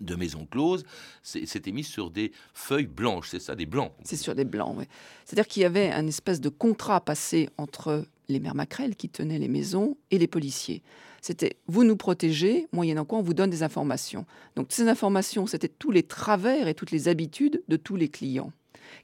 de 0.00 0.14
maison 0.14 0.46
close, 0.50 0.84
c'était 1.22 1.72
mis 1.72 1.84
sur 1.84 2.10
des 2.10 2.32
feuilles 2.54 2.86
blanches, 2.86 3.28
c'est 3.30 3.40
ça, 3.40 3.54
des 3.54 3.66
blancs 3.66 3.92
C'est 4.04 4.16
sur 4.16 4.34
des 4.34 4.44
blancs, 4.44 4.74
oui. 4.78 4.84
C'est-à-dire 5.24 5.46
qu'il 5.46 5.62
y 5.62 5.66
avait 5.66 5.90
un 5.90 6.06
espèce 6.06 6.40
de 6.40 6.48
contrat 6.48 7.00
passé 7.00 7.48
entre 7.58 8.04
les 8.28 8.40
mères 8.40 8.54
maquerelles 8.54 8.96
qui 8.96 9.08
tenaient 9.08 9.38
les 9.38 9.48
maisons 9.48 9.96
et 10.10 10.18
les 10.18 10.28
policiers. 10.28 10.82
C'était 11.20 11.56
vous 11.66 11.84
nous 11.84 11.96
protégez, 11.96 12.66
moyennant 12.72 13.04
quoi 13.04 13.18
on 13.18 13.22
vous 13.22 13.34
donne 13.34 13.50
des 13.50 13.62
informations. 13.62 14.24
Donc 14.56 14.68
ces 14.70 14.88
informations, 14.88 15.46
c'était 15.46 15.68
tous 15.68 15.90
les 15.90 16.02
travers 16.02 16.66
et 16.68 16.74
toutes 16.74 16.92
les 16.92 17.08
habitudes 17.08 17.62
de 17.68 17.76
tous 17.76 17.96
les 17.96 18.08
clients 18.08 18.52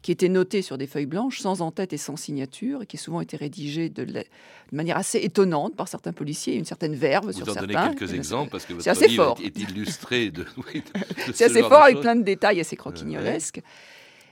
qui 0.02 0.12
était 0.12 0.28
noté 0.28 0.62
sur 0.62 0.78
des 0.78 0.86
feuilles 0.86 1.06
blanches, 1.06 1.40
sans 1.40 1.62
en-tête 1.62 1.92
et 1.92 1.96
sans 1.96 2.16
signature, 2.16 2.82
et 2.82 2.86
qui 2.86 2.96
a 2.96 3.00
souvent 3.00 3.20
été 3.20 3.36
rédigé 3.36 3.88
de, 3.88 4.24
manière 4.72 4.96
assez 4.96 5.18
étonnante 5.18 5.76
par 5.76 5.88
certains 5.88 6.12
policiers, 6.12 6.54
une 6.54 6.64
certaine 6.64 6.94
verve 6.94 7.32
sur 7.32 7.46
certains. 7.46 7.66
Vous 7.66 7.72
en 7.72 7.82
donnez 7.82 7.96
quelques 7.96 8.14
exemples 8.14 8.50
parce 8.50 8.66
que 8.66 8.74
votre 8.74 8.88
assez 8.88 9.08
livre 9.08 9.24
fort. 9.24 9.38
est 9.42 9.58
illustré 9.58 10.30
de. 10.30 10.44
C'est 11.34 11.44
assez 11.44 11.62
fort 11.62 11.82
avec 11.82 12.00
plein 12.00 12.16
de 12.16 12.22
détails 12.22 12.60
assez 12.60 12.76
croquignolesques. 12.76 13.60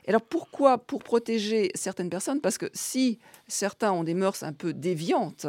Alors 0.07 0.23
pourquoi 0.23 0.79
Pour 0.79 1.03
protéger 1.03 1.71
certaines 1.75 2.11
personnes, 2.11 2.41
parce 2.41 2.59
que 2.59 2.67
si 2.75 3.19
certains 3.49 3.93
ont 3.93 4.05
des 4.05 4.14
mœurs 4.14 4.43
un 4.43 4.53
peu 4.53 4.75
déviantes, 4.75 5.47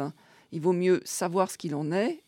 il 0.52 0.60
vaut 0.60 0.72
mieux 0.72 1.02
savoir 1.04 1.50
ce 1.50 1.58
qu'il 1.58 1.74
en 1.74 1.92
est 1.92 2.22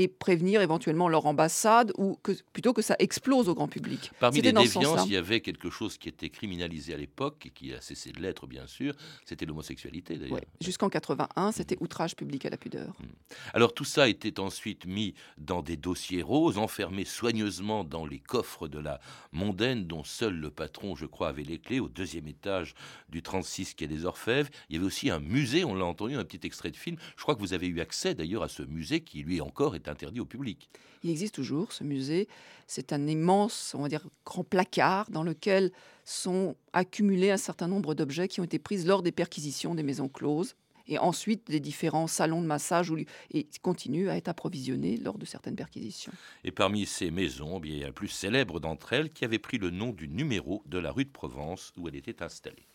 et 0.00 0.08
prévenir 0.08 0.62
éventuellement 0.62 1.08
leur 1.08 1.26
ambassade 1.26 1.92
ou 1.98 2.18
que, 2.22 2.32
plutôt 2.54 2.72
que 2.72 2.80
ça 2.80 2.96
explose 2.98 3.50
au 3.50 3.54
grand 3.54 3.68
public. 3.68 4.10
Parmi 4.18 4.40
les 4.40 4.50
déviances, 4.50 5.04
il 5.04 5.12
y 5.12 5.16
avait 5.16 5.40
quelque 5.40 5.68
chose 5.68 5.98
qui 5.98 6.08
était 6.08 6.30
criminalisé 6.30 6.94
à 6.94 6.96
l'époque 6.96 7.44
et 7.44 7.50
qui 7.50 7.74
a 7.74 7.82
cessé 7.82 8.10
de 8.10 8.20
l'être, 8.20 8.46
bien 8.46 8.66
sûr. 8.66 8.94
C'était 9.26 9.44
l'homosexualité, 9.44 10.16
d'ailleurs. 10.16 10.40
Jusqu'en 10.62 10.88
81, 10.88 11.52
c'était 11.52 11.76
outrage 11.80 12.16
public 12.16 12.46
à 12.46 12.50
la 12.50 12.56
pudeur. 12.56 12.94
Hmm. 12.98 13.08
Alors 13.52 13.74
tout 13.74 13.84
ça 13.84 14.08
était 14.08 14.40
ensuite 14.40 14.86
mis 14.86 15.14
dans 15.36 15.60
des 15.60 15.76
dossiers 15.76 16.22
roses, 16.22 16.56
enfermés 16.56 17.04
soigneusement 17.04 17.84
dans 17.84 18.06
les 18.06 18.20
coffres 18.20 18.68
de 18.68 18.78
la 18.78 19.00
mondaine, 19.32 19.86
dont 19.86 20.02
seul 20.02 20.34
le 20.34 20.50
patron, 20.50 20.96
je 20.96 21.04
crois, 21.04 21.28
avait 21.28 21.42
les 21.42 21.58
clés, 21.58 21.78
au 21.80 21.90
deuxième 21.90 22.26
étage 22.26 22.74
du 23.10 23.22
36 23.22 23.74
quai 23.74 23.86
des 23.86 24.06
Orfèvres. 24.06 24.48
Il 24.70 24.76
y 24.76 24.78
avait 24.78 24.86
aussi 24.86 25.10
un 25.10 25.20
musée, 25.20 25.62
on 25.64 25.74
l'a 25.74 25.84
entendu, 25.84 26.14
un 26.14 26.24
petit 26.24 26.46
extrait 26.46 26.70
de 26.70 26.76
film. 26.76 26.96
Je 27.16 27.22
crois 27.22 27.34
que 27.34 27.40
vous 27.40 27.52
avez 27.52 27.66
eu 27.66 27.80
accès 27.80 28.14
d'ailleurs 28.14 28.42
à 28.42 28.48
ce 28.48 28.62
musée 28.62 29.02
qui, 29.02 29.22
lui 29.22 29.42
encore, 29.42 29.74
est 29.74 29.89
interdit 29.90 30.20
au 30.20 30.24
public. 30.24 30.70
Il 31.02 31.10
existe 31.10 31.34
toujours 31.34 31.72
ce 31.72 31.84
musée. 31.84 32.28
C'est 32.66 32.92
un 32.92 33.06
immense, 33.06 33.74
on 33.76 33.82
va 33.82 33.88
dire, 33.88 34.06
grand 34.24 34.44
placard 34.44 35.10
dans 35.10 35.22
lequel 35.22 35.72
sont 36.04 36.56
accumulés 36.72 37.30
un 37.30 37.36
certain 37.36 37.68
nombre 37.68 37.94
d'objets 37.94 38.28
qui 38.28 38.40
ont 38.40 38.44
été 38.44 38.58
pris 38.58 38.82
lors 38.84 39.02
des 39.02 39.12
perquisitions 39.12 39.74
des 39.74 39.82
maisons 39.82 40.08
closes 40.08 40.54
et 40.90 40.98
ensuite 40.98 41.50
des 41.50 41.60
différents 41.60 42.06
salons 42.06 42.42
de 42.42 42.46
massage 42.46 42.90
où, 42.90 42.98
et 43.32 43.46
continuent 43.62 44.08
à 44.08 44.16
être 44.16 44.28
approvisionnés 44.28 44.96
lors 44.96 45.18
de 45.18 45.24
certaines 45.24 45.56
perquisitions. 45.56 46.12
Et 46.44 46.50
parmi 46.50 46.84
ces 46.84 47.10
maisons, 47.10 47.60
bien, 47.60 47.74
il 47.74 47.80
y 47.80 47.84
a 47.84 47.86
la 47.86 47.92
plus 47.92 48.08
célèbre 48.08 48.60
d'entre 48.60 48.92
elles 48.92 49.10
qui 49.10 49.24
avait 49.24 49.38
pris 49.38 49.58
le 49.58 49.70
nom 49.70 49.92
du 49.92 50.08
numéro 50.08 50.62
de 50.66 50.78
la 50.78 50.90
rue 50.90 51.04
de 51.04 51.10
Provence 51.10 51.72
où 51.76 51.88
elle 51.88 51.96
était 51.96 52.22
installée. 52.22 52.66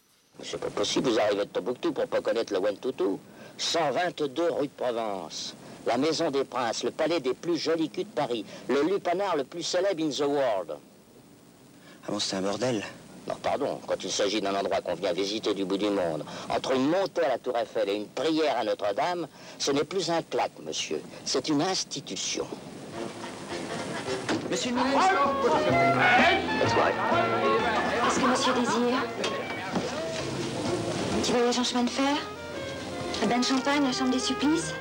C'est 0.42 0.60
pas 0.60 0.70
possible, 0.70 1.10
vous 1.10 1.20
arrivez 1.20 1.46
de 1.46 1.50
Tombouctou 1.50 1.94
pour 1.94 2.08
pas 2.08 2.22
connaître 2.22 2.54
le 2.54 2.78
Toutou. 2.78 3.20
122 3.58 4.52
rue 4.52 4.68
de 4.68 4.72
Provence. 4.76 5.56
La 5.86 5.98
maison 5.98 6.32
des 6.32 6.44
princes, 6.44 6.84
le 6.84 6.92
palais 6.92 7.20
des 7.20 7.34
plus 7.34 7.58
jolis 7.58 7.90
culs 7.90 8.04
de 8.04 8.10
Paris, 8.10 8.46
le 8.68 8.82
lupanar 8.84 9.36
le 9.36 9.44
plus 9.44 9.64
célèbre 9.64 10.04
in 10.04 10.10
the 10.10 10.28
world. 10.28 10.78
Ah 12.08 12.12
bon, 12.12 12.20
c'est 12.20 12.36
un 12.36 12.42
bordel 12.42 12.84
non, 13.28 13.36
pardon, 13.42 13.80
quand 13.88 14.04
il 14.04 14.12
s'agit 14.12 14.40
d'un 14.40 14.54
endroit 14.54 14.82
qu'on 14.82 14.94
vient 14.94 15.12
visiter 15.12 15.56
du 15.56 15.66
bout 15.66 15.78
du 15.78 15.90
monde, 15.90 16.24
entre 16.48 16.74
une 16.76 16.88
montée 16.88 17.24
à 17.24 17.30
la 17.30 17.38
Tour 17.40 17.58
Eiffel 17.58 17.90
et 17.90 17.96
une 17.96 18.08
prière 18.08 18.56
à 18.56 18.64
Notre-Dame, 18.64 19.28
ce 19.58 19.72
n'est 19.72 19.84
plus 19.84 20.12
un 20.12 20.22
claque, 20.22 20.52
monsieur. 20.64 21.02
C'est 21.26 21.50
une 21.50 21.62
institution. 21.64 22.46
Monsieur 24.52 24.72
le 24.72 24.78
ministre 24.78 25.00
Qu'est-ce 28.04 28.20
que 28.20 28.28
monsieur 28.28 28.54
désire 28.54 29.04
Tu 31.24 31.32
voyage 31.32 31.58
en 31.58 31.64
chemin 31.64 31.84
de 31.84 31.90
fer? 31.90 32.16
La 33.22 33.28
bain 33.28 33.40
de 33.40 33.46
champagne, 33.46 33.84
la 33.84 33.92
chambre 33.92 34.12
des 34.12 34.20
supplices? 34.20 34.74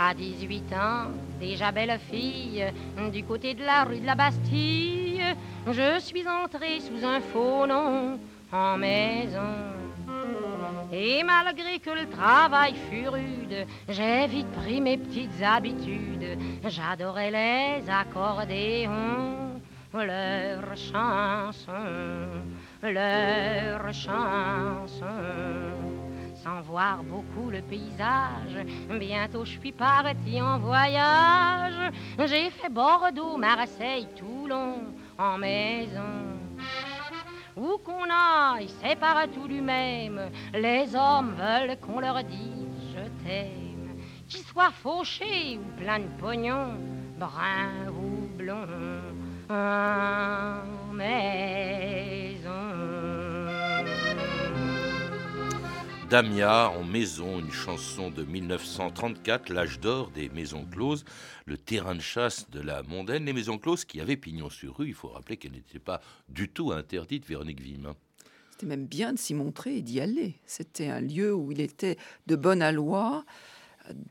À 0.00 0.14
18 0.14 0.72
ans, 0.72 1.10
déjà 1.38 1.70
belle 1.70 1.98
fille, 2.10 2.64
du 3.12 3.24
côté 3.24 3.54
de 3.54 3.64
la 3.64 3.84
rue 3.84 3.98
de 4.00 4.06
la 4.06 4.14
Bastille, 4.14 5.22
je 5.66 5.98
suis 6.00 6.24
entrée 6.26 6.80
sous 6.80 7.04
un 7.04 7.20
faux 7.20 7.66
nom 7.66 8.18
en 8.50 8.76
maison. 8.78 9.54
Et 10.92 11.22
malgré 11.22 11.78
que 11.80 11.90
le 11.90 12.08
travail 12.08 12.74
fut 12.88 13.08
rude, 13.08 13.66
j'ai 13.88 14.26
vite 14.28 14.50
pris 14.52 14.80
mes 14.80 14.96
petites 14.96 15.42
habitudes. 15.42 16.38
J'adorais 16.64 17.30
les 17.30 17.90
accordéons, 17.90 19.60
leurs 19.92 20.76
chansons, 20.76 21.72
leurs 22.82 23.92
chansons 23.92 25.04
sans 26.42 26.60
voir 26.62 27.02
beaucoup 27.02 27.50
le 27.50 27.60
paysage. 27.62 28.64
Bientôt 28.98 29.44
je 29.44 29.58
suis 29.58 29.72
parti 29.72 30.40
en 30.40 30.58
voyage. 30.58 31.92
J'ai 32.26 32.50
fait 32.50 32.70
Bordeaux, 32.70 33.36
Marseille, 33.36 34.06
Toulon 34.16 34.74
en 35.18 35.38
maison. 35.38 36.38
Où 37.56 37.76
qu'on 37.78 38.04
aille, 38.04 38.68
c'est 38.80 38.96
partout 38.96 39.48
du 39.48 39.60
même. 39.60 40.30
Les 40.54 40.94
hommes 40.94 41.34
veulent 41.34 41.76
qu'on 41.80 41.98
leur 42.00 42.22
dise 42.22 42.94
je 42.94 43.26
t'aime. 43.26 43.98
Qu'ils 44.28 44.44
soient 44.44 44.70
fauchés 44.70 45.58
ou 45.58 45.80
plein 45.80 45.98
de 46.00 46.08
pognon, 46.20 46.74
brun 47.18 47.88
ou 47.90 48.28
blond 48.36 48.66
en 49.50 50.92
maison. 50.92 52.17
Damia 56.08 56.70
en 56.70 56.84
maison, 56.84 57.38
une 57.38 57.50
chanson 57.50 58.10
de 58.10 58.22
1934, 58.22 59.50
l'âge 59.50 59.78
d'or 59.78 60.10
des 60.10 60.30
maisons 60.30 60.64
closes, 60.64 61.04
le 61.44 61.58
terrain 61.58 61.94
de 61.94 62.00
chasse 62.00 62.48
de 62.48 62.60
la 62.60 62.82
mondaine. 62.82 63.26
Les 63.26 63.34
maisons 63.34 63.58
closes 63.58 63.84
qui 63.84 64.00
avaient 64.00 64.16
pignon 64.16 64.48
sur 64.48 64.78
rue, 64.78 64.88
il 64.88 64.94
faut 64.94 65.08
rappeler 65.08 65.36
qu'elles 65.36 65.52
n'étaient 65.52 65.78
pas 65.78 66.00
du 66.30 66.48
tout 66.48 66.72
interdites, 66.72 67.26
Véronique 67.26 67.60
Vim. 67.60 67.94
C'était 68.50 68.64
même 68.64 68.86
bien 68.86 69.12
de 69.12 69.18
s'y 69.18 69.34
montrer 69.34 69.76
et 69.76 69.82
d'y 69.82 70.00
aller. 70.00 70.36
C'était 70.46 70.88
un 70.88 71.02
lieu 71.02 71.34
où 71.34 71.52
il 71.52 71.60
était 71.60 71.98
de 72.26 72.36
bonne 72.36 72.62
aloi 72.62 73.26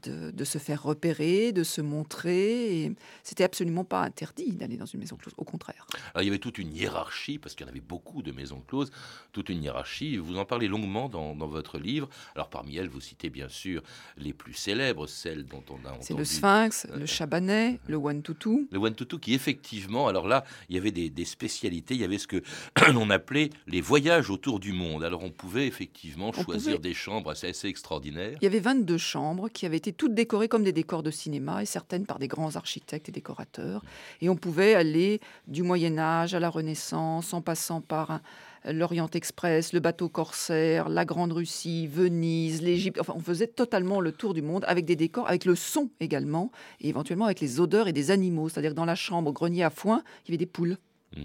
de, 0.04 0.44
se 0.44 0.58
faire 0.58 0.84
repérer, 0.84 1.52
de 1.52 1.64
se 1.64 1.82
montrer. 1.82 2.96
C'était 3.24 3.44
absolument 3.44 3.84
pas 3.84 4.02
interdit 4.02 4.54
d'aller 4.54 4.78
dans 4.78 4.86
une 4.86 5.00
maison 5.00 5.16
close, 5.16 5.34
au 5.38 5.44
contraire. 5.44 5.86
il 6.18 6.24
y 6.24 6.28
avait 6.30 6.40
toute 6.40 6.58
une 6.58 6.74
hiérarchie, 6.74 7.38
parce 7.38 7.56
qu'il 7.56 7.66
y 7.66 7.70
en 7.70 7.72
avait 7.72 7.82
beaucoup 7.82 8.22
de 8.22 8.32
maisons 8.32 8.62
closes, 8.68 8.92
toute 9.32 9.50
une 9.50 9.64
hiérarchie. 9.64 10.18
Vous 10.18 10.38
en 10.38 10.46
parlez 10.46 10.68
longuement 10.68 11.10
dans, 11.10 11.36
votre 11.48 11.78
livre. 11.78 12.10
Alors 12.36 12.50
parmi 12.50 12.76
elles, 12.76 12.90
vous 12.90 13.00
citez 13.00 13.30
bien 13.30 13.48
sûr 13.48 13.82
les 14.18 14.34
plus 14.34 14.54
célèbres, 14.54 15.08
celles 15.08 15.46
dont 15.46 15.64
on 15.70 15.86
a 15.86 15.92
entendu. 15.92 16.02
C'est 16.02 16.14
le 16.14 16.26
Sphinx, 16.26 16.88
le 16.94 17.06
Chabanais, 17.06 17.80
le 17.88 17.96
One 17.96 18.22
Tutu. 18.22 18.68
Le 18.72 18.80
One 18.80 18.96
Tutu 18.96 19.20
qui 19.20 19.34
effectivement, 19.34 20.08
alors 20.08 20.28
là, 20.28 20.44
il 20.70 20.76
y 20.76 20.80
avait 20.80 20.92
des, 20.92 21.10
des 21.10 21.26
spécialités. 21.26 21.94
Il 21.94 22.02
y 22.02 22.04
avait 22.04 22.18
ce 22.18 22.28
que 22.28 22.44
l'on 22.94 23.10
appelait 23.10 23.50
les 23.68 23.82
voyages 23.82 24.30
autour 24.30 24.60
du 24.60 24.74
monde. 24.74 25.04
Alors 25.04 25.24
on 25.24 25.32
pouvait 25.32 25.68
effectivement 25.68 26.34
choisir 26.34 26.80
des 26.80 26.94
chambres 26.94 27.32
assez, 27.32 27.48
assez 27.48 27.68
extraordinaires. 27.68 28.38
Il 28.42 28.44
y 28.44 28.48
avait 28.48 28.60
22 28.60 28.98
chambres 28.98 29.50
qui 29.50 29.66
avaient 29.68 29.78
été 29.78 29.94
toutes 29.94 30.14
décorées 30.14 30.48
comme 30.48 30.64
des 30.64 30.72
décors 30.72 31.04
de 31.04 31.12
cinéma 31.12 31.62
et 31.62 31.66
certaines 31.66 32.06
par 32.06 32.20
des 32.20 32.28
grands 32.28 32.56
architectes 32.56 33.10
et 33.10 33.12
décorateurs. 33.12 33.84
Et 34.22 34.30
on 34.30 34.36
pouvait 34.36 34.74
aller 34.74 35.22
du 35.48 35.64
Moyen 35.64 35.98
Âge 35.98 36.34
à 36.34 36.40
la 36.40 36.50
Renaissance 36.50 37.34
en 37.34 37.42
passant 37.42 37.82
par 37.82 38.22
l'Orient 38.66 39.10
Express, 39.14 39.74
le 39.74 39.80
bateau 39.80 40.10
corsaire, 40.10 40.90
la 40.90 41.06
Grande 41.06 41.34
Russie, 41.34 41.88
Venise, 41.88 42.62
l'Égypte. 42.62 43.00
Enfin, 43.00 43.14
on 43.16 43.22
faisait 43.22 43.48
totalement 43.48 44.02
le 44.02 44.12
tour 44.12 44.34
du 44.34 44.42
monde 44.42 44.66
avec 44.68 44.86
des 44.86 44.96
décors, 44.96 45.28
avec 45.28 45.46
le 45.46 45.56
son 45.56 45.90
également, 46.00 46.52
et 46.82 46.90
éventuellement 46.90 47.26
avec 47.26 47.40
les 47.40 47.60
odeurs 47.60 47.88
et 47.88 47.94
des 47.94 48.12
animaux. 48.12 48.50
C'est-à-dire 48.50 48.74
dans 48.74 48.86
la 48.86 48.96
chambre, 48.96 49.30
au 49.30 49.34
grenier 49.34 49.64
à 49.64 49.70
foin, 49.70 50.04
il 50.26 50.30
y 50.30 50.32
avait 50.32 50.38
des 50.38 50.46
poules. 50.46 50.78
Mmh. 51.16 51.22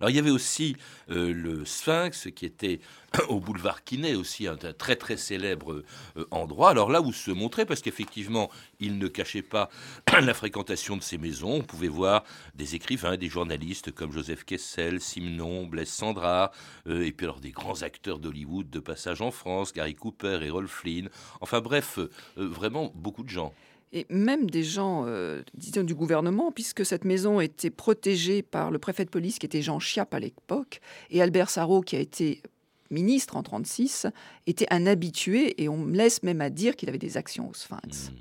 Alors 0.00 0.10
il 0.10 0.16
y 0.16 0.18
avait 0.18 0.30
aussi 0.30 0.76
euh, 1.10 1.32
le 1.32 1.64
Sphinx 1.64 2.28
qui 2.34 2.46
était 2.46 2.80
au 3.28 3.40
boulevard 3.40 3.84
Quinet, 3.84 4.14
aussi 4.14 4.46
un, 4.46 4.56
très 4.56 4.96
très 4.96 5.16
célèbre 5.16 5.82
euh, 6.16 6.26
endroit. 6.30 6.70
Alors 6.70 6.90
là 6.90 7.00
où 7.00 7.12
se 7.12 7.30
montrait, 7.30 7.66
parce 7.66 7.80
qu'effectivement 7.80 8.50
il 8.80 8.98
ne 8.98 9.08
cachait 9.08 9.42
pas 9.42 9.70
la 10.20 10.34
fréquentation 10.34 10.96
de 10.96 11.02
ces 11.02 11.18
maisons, 11.18 11.54
on 11.54 11.62
pouvait 11.62 11.88
voir 11.88 12.24
des 12.54 12.74
écrivains, 12.74 13.16
des 13.16 13.28
journalistes 13.28 13.92
comme 13.92 14.12
Joseph 14.12 14.44
Kessel, 14.44 15.00
Simon, 15.00 15.66
Blaise 15.66 15.88
Sandra, 15.88 16.52
euh, 16.88 17.04
et 17.04 17.12
puis 17.12 17.26
alors 17.26 17.40
des 17.40 17.52
grands 17.52 17.82
acteurs 17.82 18.18
d'Hollywood 18.18 18.70
de 18.70 18.80
passage 18.80 19.20
en 19.20 19.30
France, 19.30 19.72
Gary 19.72 19.94
Cooper 19.94 20.40
et 20.42 20.50
Rolf 20.50 20.70
Flynn. 20.70 21.08
Enfin 21.40 21.60
bref, 21.60 21.98
vraiment 22.36 22.92
beaucoup 22.94 23.22
de 23.22 23.28
gens 23.28 23.54
et 23.92 24.06
même 24.10 24.50
des 24.50 24.64
gens 24.64 25.04
euh, 25.06 25.42
du 25.54 25.94
gouvernement, 25.94 26.52
puisque 26.52 26.84
cette 26.84 27.04
maison 27.04 27.40
était 27.40 27.70
protégée 27.70 28.42
par 28.42 28.70
le 28.70 28.78
préfet 28.78 29.04
de 29.04 29.10
police 29.10 29.38
qui 29.38 29.46
était 29.46 29.62
Jean 29.62 29.78
Chiappe 29.78 30.14
à 30.14 30.20
l'époque, 30.20 30.80
et 31.10 31.22
Albert 31.22 31.50
Sarrault 31.50 31.82
qui 31.82 31.96
a 31.96 32.00
été 32.00 32.42
ministre 32.90 33.36
en 33.36 33.40
1936, 33.40 34.06
était 34.46 34.66
un 34.70 34.86
habitué, 34.86 35.62
et 35.62 35.68
on 35.68 35.78
me 35.78 35.96
laisse 35.96 36.22
même 36.22 36.40
à 36.40 36.50
dire 36.50 36.76
qu'il 36.76 36.88
avait 36.88 36.98
des 36.98 37.16
actions 37.16 37.48
au 37.48 37.54
Sphinx. 37.54 38.10
Mmh. 38.10 38.14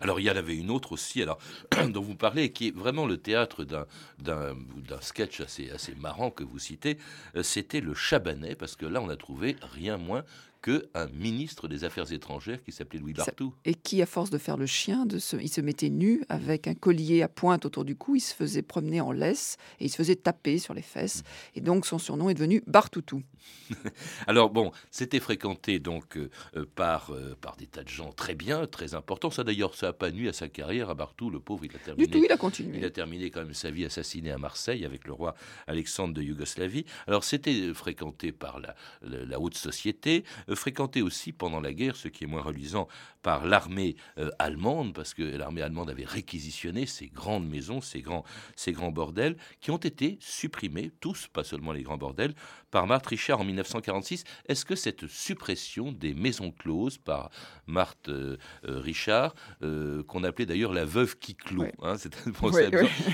Alors 0.00 0.20
il 0.20 0.24
y 0.24 0.30
en 0.30 0.36
avait 0.36 0.56
une 0.56 0.70
autre 0.70 0.92
aussi, 0.92 1.22
alors 1.22 1.38
dont 1.88 2.00
vous 2.00 2.16
parlez, 2.16 2.50
qui 2.50 2.68
est 2.68 2.76
vraiment 2.76 3.06
le 3.06 3.18
théâtre 3.18 3.64
d'un 3.64 4.54
sketch 5.00 5.40
assez, 5.40 5.70
assez 5.70 5.94
marrant 5.94 6.30
que 6.30 6.44
vous 6.44 6.58
citez. 6.58 6.98
Euh, 7.36 7.42
c'était 7.42 7.80
le 7.80 7.94
Chabanais, 7.94 8.54
parce 8.54 8.76
que 8.76 8.86
là 8.86 9.00
on 9.00 9.08
a 9.08 9.16
trouvé 9.16 9.56
rien 9.60 9.96
moins 9.96 10.24
qu'un 10.66 11.06
ministre 11.14 11.68
des 11.68 11.84
Affaires 11.84 12.12
étrangères 12.12 12.62
qui 12.64 12.72
s'appelait 12.72 12.98
Louis 12.98 13.12
Bartou. 13.12 13.54
Et 13.64 13.74
qui, 13.74 14.02
à 14.02 14.06
force 14.06 14.30
de 14.30 14.38
faire 14.38 14.56
le 14.56 14.66
chien, 14.66 15.06
de 15.06 15.20
se, 15.20 15.36
il 15.36 15.48
se 15.48 15.60
mettait 15.60 15.90
nu 15.90 16.24
avec 16.28 16.66
un 16.66 16.74
collier 16.74 17.22
à 17.22 17.28
pointe 17.28 17.64
autour 17.64 17.84
du 17.84 17.94
cou, 17.94 18.16
il 18.16 18.20
se 18.20 18.34
faisait 18.34 18.62
promener 18.62 19.00
en 19.00 19.12
laisse 19.12 19.58
et 19.78 19.84
il 19.84 19.88
se 19.88 19.96
faisait 19.96 20.16
taper 20.16 20.58
sur 20.58 20.74
les 20.74 20.82
fesses. 20.82 21.22
Et 21.54 21.60
donc 21.60 21.86
son 21.86 21.98
surnom 21.98 22.28
est 22.28 22.34
devenu 22.34 22.64
Bartoutou. 22.66 23.22
Alors 24.26 24.50
bon, 24.50 24.72
c'était 24.90 25.20
fréquenté 25.20 25.78
donc 25.78 26.16
euh, 26.16 26.30
euh, 26.56 26.66
par, 26.74 27.12
euh, 27.12 27.36
par 27.40 27.56
des 27.56 27.66
tas 27.66 27.82
de 27.82 27.88
gens 27.88 28.12
très 28.12 28.34
bien, 28.34 28.66
très 28.66 28.94
importants. 28.94 29.30
Ça 29.30 29.44
d'ailleurs, 29.44 29.74
ça 29.74 29.88
n'a 29.88 29.92
pas 29.92 30.10
nuit 30.10 30.28
à 30.28 30.32
sa 30.32 30.48
carrière. 30.48 30.90
À 30.90 30.94
Bartou, 30.94 31.30
le 31.30 31.40
pauvre, 31.40 31.64
il 31.64 31.74
a 31.74 31.78
terminé. 31.78 32.06
Du 32.06 32.12
tout, 32.12 32.24
il 32.24 32.32
a 32.32 32.36
continué. 32.36 32.78
Il 32.78 32.84
a 32.84 32.90
terminé 32.90 33.30
quand 33.30 33.40
même 33.40 33.54
sa 33.54 33.70
vie 33.70 33.84
assassiné 33.84 34.30
à 34.30 34.38
Marseille 34.38 34.84
avec 34.84 35.06
le 35.06 35.12
roi 35.12 35.34
Alexandre 35.66 36.14
de 36.14 36.22
Yougoslavie. 36.22 36.84
Alors 37.06 37.24
c'était 37.24 37.72
fréquenté 37.74 38.32
par 38.32 38.60
la, 38.60 38.74
la, 39.02 39.40
haute 39.40 39.56
société, 39.56 40.24
fréquenté 40.54 41.02
aussi 41.02 41.32
pendant 41.32 41.60
la 41.60 41.72
guerre, 41.72 41.96
ce 41.96 42.08
qui 42.08 42.24
est 42.24 42.26
moins 42.26 42.42
reluisant, 42.42 42.88
par 43.22 43.44
l'armée 43.44 43.96
allemande, 44.38 44.94
parce 44.94 45.14
que 45.14 45.22
l'armée 45.22 45.62
allemande 45.62 45.90
avait 45.90 46.04
réquisitionné 46.04 46.86
ces 46.86 47.08
grandes 47.08 47.48
maisons, 47.48 47.80
ces 47.80 48.00
grands, 48.00 48.24
ces 48.54 48.72
grands 48.72 48.92
bordels, 48.92 49.36
qui 49.60 49.70
ont 49.70 49.76
été 49.76 50.16
supprimés, 50.20 50.92
tous, 51.00 51.26
pas 51.28 51.44
seulement 51.44 51.72
les 51.72 51.82
grands 51.82 51.98
bordels, 51.98 52.34
par 52.70 52.86
Marthe 52.86 53.06
Richard 53.06 53.35
en 53.40 53.44
1946. 53.44 54.24
Est-ce 54.48 54.64
que 54.64 54.74
cette 54.74 55.06
suppression 55.06 55.92
des 55.92 56.14
maisons 56.14 56.50
closes 56.50 56.98
par 56.98 57.30
Marthe 57.66 58.08
euh, 58.08 58.36
euh, 58.68 58.80
Richard, 58.80 59.34
euh, 59.62 60.02
qu'on 60.04 60.24
appelait 60.24 60.46
d'ailleurs 60.46 60.72
la 60.72 60.84
veuve 60.84 61.18
qui 61.18 61.34
clôt, 61.34 61.66
hein, 61.82 61.94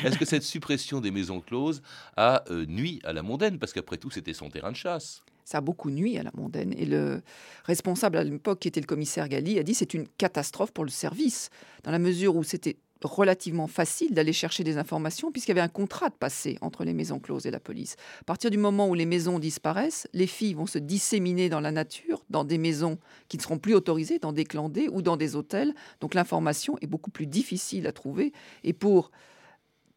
est-ce 0.04 0.18
que 0.18 0.24
cette 0.24 0.42
suppression 0.42 1.00
des 1.00 1.10
maisons 1.10 1.40
closes 1.40 1.82
a 2.16 2.44
nuit 2.50 3.00
à 3.04 3.12
la 3.12 3.22
mondaine? 3.22 3.58
Parce 3.58 3.72
qu'après 3.72 3.96
tout, 3.96 4.10
c'était 4.10 4.32
son 4.32 4.50
terrain 4.50 4.72
de 4.72 4.76
chasse. 4.76 5.22
Ça 5.44 5.58
a 5.58 5.60
beaucoup 5.60 5.90
nuit 5.90 6.18
à 6.18 6.22
la 6.22 6.30
mondaine. 6.34 6.72
Et 6.76 6.86
le 6.86 7.22
responsable 7.64 8.16
à 8.16 8.24
l'époque, 8.24 8.60
qui 8.60 8.68
était 8.68 8.80
le 8.80 8.86
commissaire 8.86 9.28
Galli, 9.28 9.58
a 9.58 9.62
dit 9.62 9.74
c'est 9.74 9.94
une 9.94 10.06
catastrophe 10.06 10.72
pour 10.72 10.84
le 10.84 10.90
service, 10.90 11.50
dans 11.82 11.90
la 11.90 11.98
mesure 11.98 12.36
où 12.36 12.44
c'était 12.44 12.76
relativement 13.08 13.66
facile 13.66 14.14
d'aller 14.14 14.32
chercher 14.32 14.64
des 14.64 14.78
informations 14.78 15.30
puisqu'il 15.32 15.50
y 15.50 15.52
avait 15.52 15.60
un 15.60 15.68
contrat 15.68 16.08
de 16.08 16.14
passé 16.14 16.58
entre 16.60 16.84
les 16.84 16.94
maisons 16.94 17.18
closes 17.18 17.46
et 17.46 17.50
la 17.50 17.60
police. 17.60 17.96
À 18.20 18.24
partir 18.24 18.50
du 18.50 18.58
moment 18.58 18.88
où 18.88 18.94
les 18.94 19.06
maisons 19.06 19.38
disparaissent, 19.38 20.08
les 20.12 20.26
filles 20.26 20.54
vont 20.54 20.66
se 20.66 20.78
disséminer 20.78 21.48
dans 21.48 21.60
la 21.60 21.72
nature, 21.72 22.24
dans 22.30 22.44
des 22.44 22.58
maisons 22.58 22.98
qui 23.28 23.36
ne 23.36 23.42
seront 23.42 23.58
plus 23.58 23.74
autorisées, 23.74 24.18
dans 24.18 24.32
des 24.32 24.44
clandés 24.44 24.88
ou 24.90 25.02
dans 25.02 25.16
des 25.16 25.36
hôtels. 25.36 25.74
Donc 26.00 26.14
l'information 26.14 26.76
est 26.80 26.86
beaucoup 26.86 27.10
plus 27.10 27.26
difficile 27.26 27.86
à 27.86 27.92
trouver. 27.92 28.32
Et 28.64 28.72
pour 28.72 29.10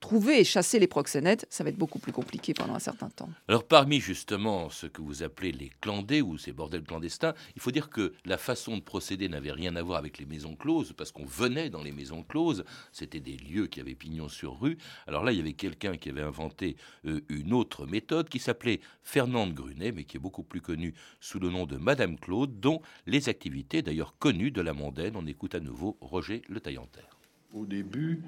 trouver 0.06 0.40
et 0.40 0.44
chasser 0.44 0.78
les 0.78 0.86
proxénètes, 0.86 1.48
ça 1.50 1.64
va 1.64 1.72
être 1.72 1.80
beaucoup 1.80 1.98
plus 1.98 2.12
compliqué 2.12 2.54
pendant 2.54 2.76
un 2.76 2.80
certain 2.80 3.10
temps. 3.10 3.28
Alors 3.48 3.64
parmi 3.64 4.00
justement 4.00 4.70
ce 4.70 4.86
que 4.86 5.02
vous 5.02 5.24
appelez 5.24 5.52
les 5.52 5.72
clandés 5.82 6.22
ou 6.22 6.38
ces 6.38 6.52
bordels 6.52 6.84
clandestins, 6.84 7.34
il 7.56 7.62
faut 7.62 7.72
dire 7.72 7.90
que 7.90 8.14
la 8.24 8.38
façon 8.38 8.78
de 8.78 8.84
procéder 8.84 9.30
n'avait 9.30 9.52
rien 9.52 9.76
à 9.76 9.82
voir 9.82 9.98
avec 9.98 10.20
les 10.20 10.28
maisons 10.28 10.56
closes, 10.56 10.94
parce 10.96 11.12
qu'on 11.12 11.26
venait 11.26 11.72
dans 11.72 11.82
les 11.82 11.92
maisons 11.92 12.22
closes, 12.22 12.66
c'était 12.92 13.20
des 13.20 13.36
lieux 13.36 13.66
qui 13.66 13.80
avaient 13.80 13.96
pignon 13.96 14.30
sur 14.30 14.60
rue. 14.60 14.78
Alors 15.08 15.24
là, 15.24 15.32
il 15.32 15.40
y 15.40 15.42
avait 15.42 15.54
quelqu'un 15.54 15.98
qui 15.98 16.10
avait 16.10 16.22
inventé 16.22 16.76
euh, 17.08 17.22
une 17.30 17.52
autre 17.52 17.88
méthode 17.88 18.30
qui 18.30 18.38
s'appelait 18.38 18.82
Fernande 19.02 19.56
Grunet, 19.56 19.92
mais 19.92 20.04
qui 20.04 20.18
est 20.18 20.20
beaucoup 20.20 20.44
plus 20.44 20.62
connue 20.62 20.94
sous 21.20 21.40
le 21.40 21.50
nom 21.50 21.66
de 21.66 21.78
Madame 21.78 22.20
Claude, 22.20 22.60
dont 22.60 22.80
les 23.08 23.28
activités 23.28 23.82
d'ailleurs 23.82 24.16
connues 24.20 24.52
de 24.52 24.62
la 24.62 24.74
mondaine. 24.74 25.16
On 25.16 25.26
écoute 25.26 25.56
à 25.56 25.60
nouveau 25.60 25.98
Roger 26.00 26.44
Le 26.48 26.60
Taillanterre. 26.60 27.18
Au 27.56 27.66
début, 27.66 28.22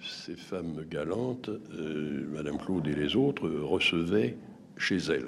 ces 0.00 0.36
femmes 0.36 0.84
galantes, 0.88 1.48
euh, 1.48 2.26
Madame 2.32 2.58
Claude 2.58 2.86
et 2.86 2.94
les 2.94 3.16
autres, 3.16 3.48
recevaient 3.48 4.36
chez 4.76 4.96
elles. 4.96 5.26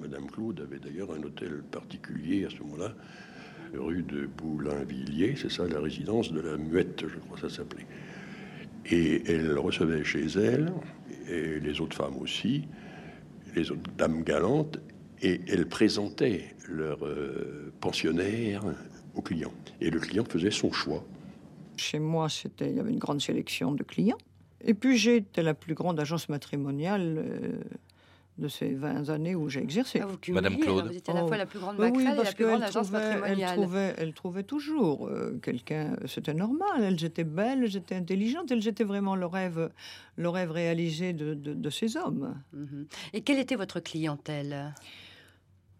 Madame 0.00 0.26
Claude 0.30 0.60
avait 0.60 0.78
d'ailleurs 0.78 1.12
un 1.12 1.22
hôtel 1.22 1.62
particulier 1.70 2.44
à 2.44 2.50
ce 2.50 2.58
moment-là, 2.62 2.94
rue 3.74 4.02
de 4.02 4.26
Boulainvilliers, 4.26 5.34
c'est 5.36 5.50
ça 5.50 5.66
la 5.66 5.80
résidence 5.80 6.32
de 6.32 6.40
la 6.40 6.56
Muette, 6.56 7.04
je 7.06 7.18
crois 7.18 7.36
que 7.36 7.48
ça 7.48 7.56
s'appelait. 7.56 7.86
Et 8.90 9.22
elle 9.30 9.56
recevait 9.58 10.04
chez 10.04 10.26
elle, 10.38 10.72
et 11.28 11.60
les 11.60 11.80
autres 11.80 11.96
femmes 11.96 12.16
aussi, 12.18 12.64
les 13.54 13.70
autres 13.70 13.90
dames 13.96 14.22
galantes, 14.24 14.78
et 15.22 15.40
elle 15.46 15.66
présentait 15.68 16.54
leur 16.68 17.06
euh, 17.06 17.72
pensionnaire 17.80 18.62
au 19.14 19.22
client. 19.22 19.52
Et 19.80 19.90
le 19.90 20.00
client 20.00 20.24
faisait 20.24 20.50
son 20.50 20.72
choix. 20.72 21.04
Chez 21.76 21.98
moi, 21.98 22.28
c'était, 22.28 22.70
il 22.70 22.76
y 22.76 22.80
avait 22.80 22.92
une 22.92 22.98
grande 22.98 23.20
sélection 23.20 23.72
de 23.72 23.82
clients. 23.82 24.18
Et 24.64 24.74
puis 24.74 24.96
j'étais 24.96 25.42
la 25.42 25.54
plus 25.54 25.74
grande 25.74 25.98
agence 25.98 26.28
matrimoniale 26.28 27.16
euh, 27.18 27.60
de 28.38 28.48
ces 28.48 28.74
20 28.74 29.10
années 29.10 29.34
où 29.34 29.48
j'ai 29.48 29.60
exercé. 29.60 30.00
Ah, 30.02 30.08
Madame 30.28 30.56
Claude. 30.58 30.86
vous 30.86 30.96
étiez 30.96 31.12
à 31.12 31.16
la 31.16 31.26
fois 31.26 31.36
la 31.36 31.46
plus 31.46 31.58
grande 31.58 31.76
oui, 31.78 31.88
et 32.00 32.04
la 32.04 32.32
plus 32.32 32.44
grande 32.44 32.62
agence 32.62 32.90
matrimoniale. 32.90 33.38
Elle 33.40 33.56
trouvait, 33.56 33.94
elle 33.98 34.14
trouvait 34.14 34.42
toujours 34.44 35.08
euh, 35.08 35.38
quelqu'un, 35.42 35.96
c'était 36.06 36.34
normal, 36.34 36.82
elles 36.82 37.04
étaient 37.04 37.24
belles, 37.24 37.64
elles 37.64 37.76
étaient 37.76 37.96
intelligentes, 37.96 38.50
elles 38.50 38.66
étaient 38.66 38.84
vraiment 38.84 39.16
le 39.16 39.26
rêve, 39.26 39.70
le 40.16 40.28
rêve 40.28 40.50
réalisé 40.52 41.12
de, 41.12 41.34
de, 41.34 41.70
ces 41.70 41.96
hommes. 41.96 42.34
Mhm. 42.52 42.86
Et 43.12 43.20
quelle 43.22 43.38
était 43.38 43.56
votre 43.56 43.80
clientèle? 43.80 44.74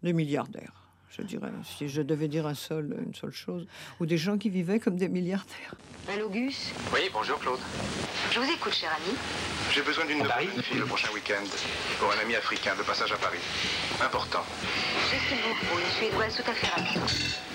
Les 0.01 0.13
milliardaires 0.13 0.82
je 1.17 1.21
dirais, 1.21 1.49
si 1.77 1.89
je 1.89 2.01
devais 2.01 2.27
dire 2.27 2.47
un 2.47 2.55
seul, 2.55 2.95
une 3.05 3.13
seule 3.13 3.31
chose, 3.31 3.65
ou 3.99 4.05
des 4.05 4.17
gens 4.17 4.37
qui 4.37 4.49
vivaient 4.49 4.79
comme 4.79 4.95
des 4.95 5.09
milliardaires. 5.09 5.75
Allô, 6.11 6.29
Gus 6.29 6.71
Oui, 6.93 7.01
bonjour, 7.13 7.39
Claude. 7.39 7.59
Je 8.31 8.39
vous 8.39 8.51
écoute, 8.51 8.73
cher 8.73 8.89
ami. 8.95 9.15
J'ai 9.71 9.81
besoin 9.81 10.05
d'une 10.05 10.23
fille 10.61 10.79
le 10.79 10.85
prochain 10.85 11.09
week-end 11.13 11.43
pour 11.99 12.11
un 12.11 12.19
ami 12.21 12.35
africain 12.35 12.75
de 12.77 12.83
passage 12.83 13.11
à 13.11 13.17
Paris. 13.17 13.39
Important. 14.03 14.43
Ce 15.09 15.29
qu'il 15.29 15.37
vous 15.37 15.79
une 15.79 15.91
suédoise 15.91 16.35
tout 16.35 16.49
à 16.49 16.53
fait 16.53 16.67
rapide. 16.67 17.01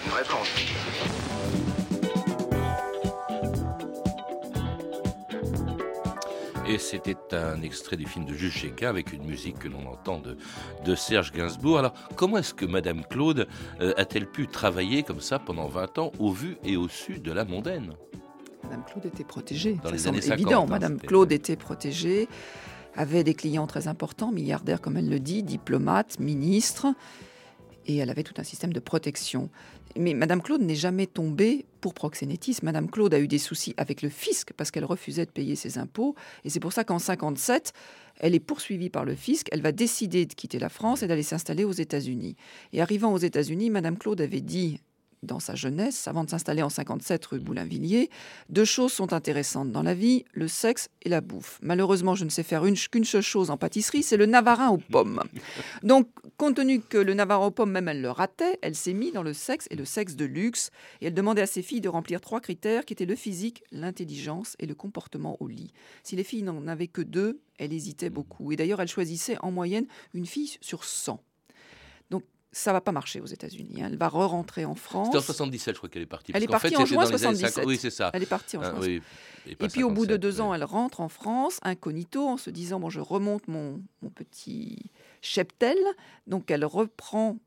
Une 0.07 0.12
réponse. 0.12 1.67
Et 6.68 6.76
c'était 6.76 7.16
un 7.33 7.62
extrait 7.62 7.96
du 7.96 8.04
film 8.04 8.26
de 8.26 8.35
Jules 8.35 8.52
Chéquin 8.52 8.90
avec 8.90 9.14
une 9.14 9.24
musique 9.24 9.59
que 9.59 9.68
l'on 9.68 9.87
entend 9.87 10.18
de, 10.18 10.37
de, 10.85 10.94
Serge 10.94 11.33
Gainsbourg. 11.33 11.78
Alors, 11.78 11.94
comment 12.14 12.37
est-ce 12.37 12.52
que 12.52 12.66
Madame 12.66 13.07
Claude 13.07 13.48
euh, 13.81 13.94
a-t-elle 13.96 14.26
pu 14.26 14.48
travailler 14.48 15.02
comme 15.02 15.22
ça 15.22 15.38
pendant 15.38 15.66
20 15.66 15.98
ans 15.98 16.12
au 16.18 16.31
vu 16.31 16.59
et 16.64 16.76
au 16.76 16.87
su 16.87 17.20
de 17.20 17.33
la 17.33 17.46
mondaine? 17.46 17.94
Madame 18.64 18.85
Claude 18.85 19.07
était 19.07 19.24
protégée. 19.24 19.78
Dans 19.83 19.90
les 19.90 20.09
années 20.09 20.20
50, 20.20 20.38
évident. 20.38 20.64
Hein, 20.64 20.68
Madame 20.68 20.98
Claude 20.98 21.33
était 21.33 21.57
protégée, 21.57 22.28
avait 22.94 23.24
des 23.24 23.33
clients 23.33 23.66
très 23.66 23.88
importants, 23.88 24.31
milliardaires 24.31 24.83
comme 24.83 24.98
elle 24.98 25.09
le 25.09 25.20
dit, 25.20 25.42
diplomates, 25.42 26.20
ministres 26.20 26.88
et 27.88 27.96
elle 27.96 28.11
avait 28.11 28.22
tout 28.22 28.35
un 28.37 28.44
système 28.44 28.72
de 28.72 28.81
protection. 28.81 29.48
Mais 29.99 30.15
Madame 30.15 30.41
Claude 30.41 30.63
n'est 30.63 30.77
jamais 30.77 31.07
tombée 31.07 31.67
pour 31.81 31.93
proxénétisme. 31.93 32.67
Madame 32.67 32.89
Claude 32.89 33.13
a 33.15 33.19
eu 33.19 33.27
des 33.27 33.39
soucis 33.39 33.75
avec 33.77 34.01
le 34.01 34.09
fisc 34.09 34.53
parce 34.57 34.71
qu'elle 34.71 34.85
refusait 34.85 35.27
de 35.27 35.31
payer 35.31 35.57
ses 35.57 35.77
impôts. 35.77 36.15
Et 36.45 36.51
c'est 36.51 36.61
pour 36.61 36.73
ça 36.73 36.85
qu'en 36.85 37.01
57, 37.01 37.73
elle 38.21 38.35
est 38.37 38.41
poursuivie 38.41 38.91
par 38.91 39.05
le 39.05 39.17
fisc. 39.17 39.49
Elle 39.51 39.61
va 39.61 39.73
décider 39.73 40.25
de 40.25 40.35
quitter 40.35 40.61
la 40.61 40.69
France 40.69 41.03
et 41.03 41.09
d'aller 41.09 41.25
s'installer 41.25 41.65
aux 41.65 41.73
États-Unis. 41.73 42.37
Et 42.73 42.81
arrivant 42.81 43.13
aux 43.13 43.19
États-Unis, 43.19 43.71
Madame 43.71 43.99
Claude 43.99 44.21
avait 44.21 44.41
dit 44.41 44.81
dans 45.22 45.40
sa 45.40 45.54
jeunesse, 45.54 46.07
avant 46.09 46.24
de 46.24 46.31
s'installer 46.31 46.62
en 46.62 46.68
57 46.68 47.24
rue 47.26 47.40
Boulainvilliers, 47.40 48.11
deux 48.48 48.64
choses 48.64 48.92
sont 48.92 49.12
intéressantes 49.12 49.72
dans 49.72 49.83
la 49.83 49.94
vie, 49.94 50.24
le 50.33 50.48
sexe 50.48 50.88
et 51.02 51.09
la 51.09 51.20
bouffe. 51.20 51.59
Malheureusement, 51.62 52.14
je 52.14 52.24
ne 52.24 52.31
sais 52.31 52.42
faire 52.42 52.62
qu'une 52.90 53.04
seule 53.04 53.22
chose 53.22 53.50
en 53.50 53.57
pâtisserie, 53.57 54.02
c'est 54.02 54.16
le 54.16 54.26
navarin 54.26 54.68
aux 54.68 54.78
pommes. 54.78 55.22
Donc, 55.83 56.09
compte 56.37 56.57
tenu 56.57 56.81
que 56.81 56.98
le 56.98 57.14
navarin 57.14 57.46
aux 57.46 57.50
pommes, 57.50 57.70
même 57.70 57.88
elle 57.88 58.02
le 58.02 58.11
ratait, 58.11 58.59
elle 58.62 58.74
s'est 58.74 58.92
mise 58.92 59.12
dans 59.12 59.22
le 59.22 59.33
sexe 59.33 59.66
et 59.70 59.76
le 59.76 59.85
sexe 59.85 60.16
de 60.16 60.24
luxe. 60.24 60.70
Et 61.00 61.07
elle 61.07 61.14
demandait 61.14 61.42
à 61.42 61.46
ses 61.46 61.62
filles 61.62 61.81
de 61.81 61.88
remplir 61.88 62.20
trois 62.20 62.40
critères 62.40 62.85
qui 62.85 62.92
étaient 62.92 63.07
le 63.07 63.16
physique, 63.16 63.62
l'intelligence 63.72 64.57
et 64.59 64.66
le 64.66 64.74
comportement 64.74 65.37
au 65.40 65.48
lit. 65.48 65.72
Si 66.02 66.16
les 66.16 66.24
filles 66.24 66.42
n'en 66.42 66.66
avaient 66.66 66.88
que 66.88 67.02
deux, 67.02 67.40
elle 67.59 67.72
hésitait 67.72 68.11
beaucoup. 68.11 68.52
Et 68.52 68.57
d'ailleurs, 68.57 68.81
elle 68.81 68.88
choisissait 68.88 69.37
en 69.40 69.50
moyenne 69.50 69.87
une 70.14 70.26
fille 70.26 70.57
sur 70.61 70.85
100 70.85 71.20
ça 72.59 72.73
va 72.73 72.81
pas 72.81 72.92
marcher 72.92 73.21
aux 73.21 73.27
États-Unis. 73.27 73.83
Hein. 73.83 73.88
Elle 73.90 73.97
va 73.97 74.09
re-rentrer 74.09 74.64
en 74.64 74.75
France. 74.75 75.07
C'était 75.07 75.18
en 75.18 75.23
77, 75.23 75.75
je 75.75 75.79
crois 75.79 75.88
qu'elle 75.88 76.03
est 76.03 76.07
partie. 76.07 76.33
Elle 76.35 76.42
est 76.42 76.49
partie 76.49 76.77
en 76.77 76.85
juin 76.85 77.07
77. 77.07 77.64
Oui, 77.66 77.77
c'est 77.77 77.90
ça. 77.90 78.11
Elle 78.12 78.23
est 78.23 78.27
partie 78.27 78.57
en 78.57 78.62
ah, 78.62 78.71
juin. 78.71 78.81
Oui. 78.81 79.03
Et, 79.47 79.68
puis 79.68 79.83
au 79.83 79.90
bout 79.90 80.07
de 80.07 80.16
deux 80.16 80.40
ans, 80.40 80.53
elle 80.53 80.64
rentre 80.64 81.01
en 81.01 81.09
France, 81.09 81.59
incognito, 81.62 82.27
en 82.27 82.37
se 82.37 82.51
disant 82.51 82.81
bon, 82.81 82.90
je 82.90 83.01
remonte 83.01 83.49
mon, 83.49 83.81
mon 84.03 84.11
petit 84.11 84.90
cheptel. 85.23 85.79
Donc 86.27 86.51
elle 86.51 86.64
reprend 86.64 87.38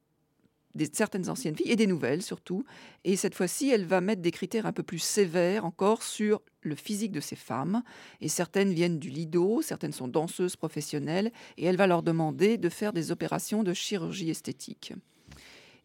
des, 0.76 0.90
certaines 0.92 1.30
anciennes 1.30 1.56
filles 1.56 1.72
et 1.72 1.76
des 1.76 1.88
nouvelles 1.88 2.22
surtout. 2.22 2.64
Et 3.04 3.16
cette 3.16 3.36
fois-ci, 3.36 3.70
elle 3.70 3.86
va 3.86 4.02
mettre 4.02 4.22
des 4.22 4.32
critères 4.32 4.66
un 4.66 4.72
peu 4.72 4.84
plus 4.84 5.00
sévères 5.00 5.66
encore 5.66 6.04
sur 6.04 6.42
le 6.62 6.76
physique 6.76 7.12
de 7.12 7.20
ces 7.20 7.36
femmes. 7.36 7.84
Et 8.20 8.30
certaines 8.30 8.74
viennent 8.74 9.00
du 9.00 9.10
Lido, 9.10 9.62
certaines 9.62 9.94
sont 9.94 10.08
danseuses 10.08 10.56
professionnelles, 10.56 11.32
et 11.58 11.66
elle 11.66 11.78
va 11.78 11.88
leur 11.88 12.04
demander 12.04 12.58
de 12.58 12.70
faire 12.70 12.94
des 12.94 13.12
opérations 13.12 13.64
de 13.64 13.74
chirurgie 13.74 14.30
esthétique. 14.30 14.94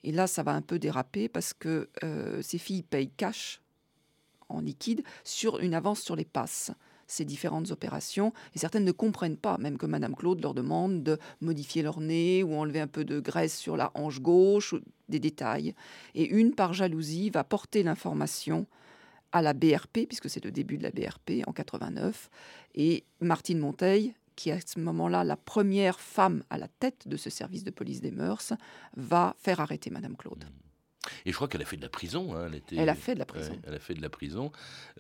Et 0.05 0.12
là, 0.12 0.27
ça 0.27 0.42
va 0.42 0.53
un 0.53 0.62
peu 0.62 0.79
déraper 0.79 1.29
parce 1.29 1.53
que 1.53 1.88
euh, 2.05 2.40
ces 2.42 2.59
filles 2.59 2.83
payent 2.83 3.11
cash 3.11 3.61
en 4.49 4.61
liquide 4.61 5.03
sur 5.25 5.59
une 5.59 5.75
avance 5.75 6.01
sur 6.01 6.14
les 6.14 6.25
passes. 6.25 6.70
Ces 7.07 7.25
différentes 7.25 7.71
opérations. 7.71 8.33
Et 8.55 8.59
certaines 8.59 8.85
ne 8.85 8.92
comprennent 8.92 9.37
pas, 9.37 9.59
même 9.59 9.79
que 9.79 9.87
Madame 9.87 10.14
Claude 10.14 10.42
leur 10.42 10.55
demande 10.55 11.03
de 11.03 11.19
modifier 11.40 11.83
leur 11.83 12.01
nez 12.01 12.42
ou 12.42 12.55
enlever 12.55 12.81
un 12.81 12.87
peu 12.87 13.05
de 13.05 13.21
graisse 13.21 13.57
sur 13.57 13.77
la 13.77 13.90
hanche 13.95 14.21
gauche, 14.21 14.75
des 15.09 15.21
détails. 15.21 15.75
Et 16.14 16.27
une, 16.27 16.55
par 16.55 16.73
jalousie, 16.73 17.31
va 17.31 17.45
porter 17.45 17.83
l'information 17.83 18.66
à 19.33 19.42
la 19.42 19.53
BRP, 19.53 20.07
puisque 20.09 20.31
c'est 20.31 20.45
le 20.45 20.51
début 20.51 20.79
de 20.79 20.83
la 20.83 20.90
BRP 20.90 21.47
en 21.47 21.53
89. 21.53 22.31
Et 22.75 23.05
Martine 23.21 23.59
Monteil, 23.59 24.14
qui 24.35 24.51
est 24.51 24.53
à 24.53 24.61
ce 24.64 24.79
moment-là 24.81 25.25
la 25.25 25.37
première 25.37 26.01
femme 26.01 26.42
à 26.51 26.59
la 26.59 26.69
tête 26.69 27.09
de 27.09 27.16
ce 27.16 27.31
service 27.31 27.64
de 27.64 27.71
police 27.71 28.01
des 28.01 28.11
mœurs, 28.11 28.53
va 28.97 29.35
faire 29.38 29.61
arrêter 29.61 29.90
Madame 29.90 30.16
Claude. 30.16 30.45
Et 31.25 31.31
je 31.31 31.37
crois 31.37 31.49
qu'elle 31.49 31.62
a 31.62 31.66
fait 31.66 31.77
de 31.77 31.83
la 31.83 31.88
prison. 31.88 32.35
Hein, 32.35 32.51
elle, 32.53 32.79
elle, 32.79 32.88
a 32.88 32.95
fait 32.95 33.14
de 33.14 33.19
la 33.19 33.27
prison. 33.27 33.59
elle 33.66 33.75
a 33.75 33.79
fait 33.79 33.95
de 33.95 34.03
la 34.03 34.09
prison. 34.09 34.53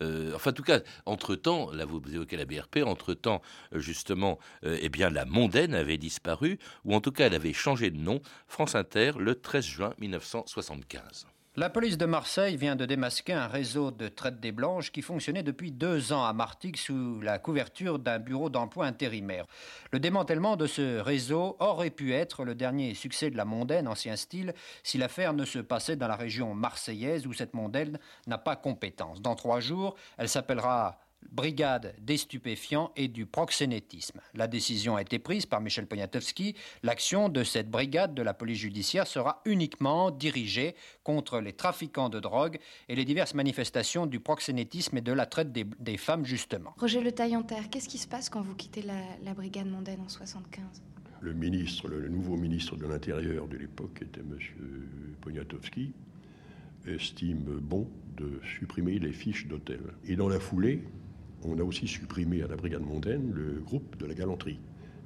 Euh, 0.02 0.32
enfin, 0.34 0.50
en 0.50 0.54
tout 0.54 0.62
cas, 0.62 0.80
entre-temps, 1.04 1.70
là 1.72 1.84
vous 1.84 2.02
évoquez 2.12 2.36
la 2.36 2.44
BRP, 2.44 2.78
entre-temps, 2.84 3.42
justement, 3.72 4.38
euh, 4.64 4.78
eh 4.80 4.88
bien, 4.88 5.10
la 5.10 5.24
mondaine 5.24 5.74
avait 5.74 5.98
disparu, 5.98 6.58
ou 6.84 6.94
en 6.94 7.00
tout 7.00 7.12
cas, 7.12 7.26
elle 7.26 7.34
avait 7.34 7.52
changé 7.52 7.90
de 7.90 7.98
nom, 7.98 8.20
France 8.46 8.74
Inter, 8.74 9.12
le 9.18 9.34
13 9.34 9.64
juin 9.64 9.94
1975. 9.98 11.26
La 11.58 11.70
police 11.70 11.96
de 11.96 12.04
Marseille 12.04 12.58
vient 12.58 12.76
de 12.76 12.84
démasquer 12.84 13.32
un 13.32 13.46
réseau 13.46 13.90
de 13.90 14.08
traite 14.08 14.40
des 14.40 14.52
blanches 14.52 14.92
qui 14.92 15.00
fonctionnait 15.00 15.42
depuis 15.42 15.72
deux 15.72 16.12
ans 16.12 16.22
à 16.22 16.34
Martigues 16.34 16.76
sous 16.76 17.18
la 17.22 17.38
couverture 17.38 17.98
d'un 17.98 18.18
bureau 18.18 18.50
d'emploi 18.50 18.84
intérimaire. 18.84 19.46
Le 19.90 19.98
démantèlement 19.98 20.56
de 20.56 20.66
ce 20.66 20.98
réseau 20.98 21.56
aurait 21.58 21.88
pu 21.88 22.12
être 22.12 22.44
le 22.44 22.54
dernier 22.54 22.92
succès 22.92 23.30
de 23.30 23.38
la 23.38 23.46
mondaine 23.46 23.88
ancien 23.88 24.16
style 24.16 24.52
si 24.82 24.98
l'affaire 24.98 25.32
ne 25.32 25.46
se 25.46 25.58
passait 25.58 25.96
dans 25.96 26.08
la 26.08 26.16
région 26.16 26.52
marseillaise 26.52 27.26
où 27.26 27.32
cette 27.32 27.54
mondaine 27.54 27.98
n'a 28.26 28.36
pas 28.36 28.56
compétence. 28.56 29.22
Dans 29.22 29.34
trois 29.34 29.60
jours, 29.60 29.96
elle 30.18 30.28
s'appellera 30.28 30.98
brigade 31.36 31.94
des 32.00 32.16
stupéfiants 32.16 32.90
et 32.96 33.08
du 33.08 33.26
proxénétisme. 33.26 34.20
La 34.34 34.46
décision 34.46 34.96
a 34.96 35.02
été 35.02 35.18
prise 35.18 35.44
par 35.44 35.60
Michel 35.60 35.86
Poniatowski. 35.86 36.56
L'action 36.82 37.28
de 37.28 37.44
cette 37.44 37.70
brigade 37.70 38.14
de 38.14 38.22
la 38.22 38.32
police 38.32 38.58
judiciaire 38.58 39.06
sera 39.06 39.42
uniquement 39.44 40.10
dirigée 40.10 40.74
contre 41.04 41.40
les 41.40 41.52
trafiquants 41.52 42.08
de 42.08 42.20
drogue 42.20 42.58
et 42.88 42.96
les 42.96 43.04
diverses 43.04 43.34
manifestations 43.34 44.06
du 44.06 44.18
proxénétisme 44.18 44.96
et 44.96 45.02
de 45.02 45.12
la 45.12 45.26
traite 45.26 45.52
des, 45.52 45.96
femmes, 45.98 46.24
justement. 46.24 46.74
Roger 46.78 47.02
Le 47.02 47.12
Taillanterre, 47.12 47.68
qu'est-ce 47.70 47.88
qui 47.88 47.98
se 47.98 48.08
passe 48.08 48.30
quand 48.30 48.40
vous 48.40 48.54
quittez 48.54 48.82
la, 48.82 49.34
brigade 49.34 49.66
mondaine 49.66 50.00
en 50.00 50.08
75 50.08 50.64
Le 51.20 51.34
ministre, 51.34 51.88
le, 51.88 52.08
nouveau 52.08 52.36
ministre 52.36 52.76
de 52.76 52.86
l'Intérieur 52.86 53.46
de 53.46 53.58
l'époque 53.58 54.00
était 54.02 54.20
M. 54.20 54.38
Poniatowski, 55.20 55.92
estime 56.86 57.58
bon 57.60 57.90
de 58.16 58.40
supprimer 58.58 58.98
les 58.98 59.12
fiches 59.12 59.46
d'hôtel. 59.46 59.80
Et 60.04 60.16
dans 60.16 60.28
la 60.28 60.40
foulée, 60.40 60.82
on 61.48 61.58
a 61.58 61.62
aussi 61.62 61.86
supprimé 61.86 62.42
à 62.42 62.48
la 62.48 62.56
brigade 62.56 62.82
mondaine 62.82 63.32
le 63.32 63.60
groupe 63.60 63.96
de 63.98 64.06
la 64.06 64.14
galanterie, 64.14 64.58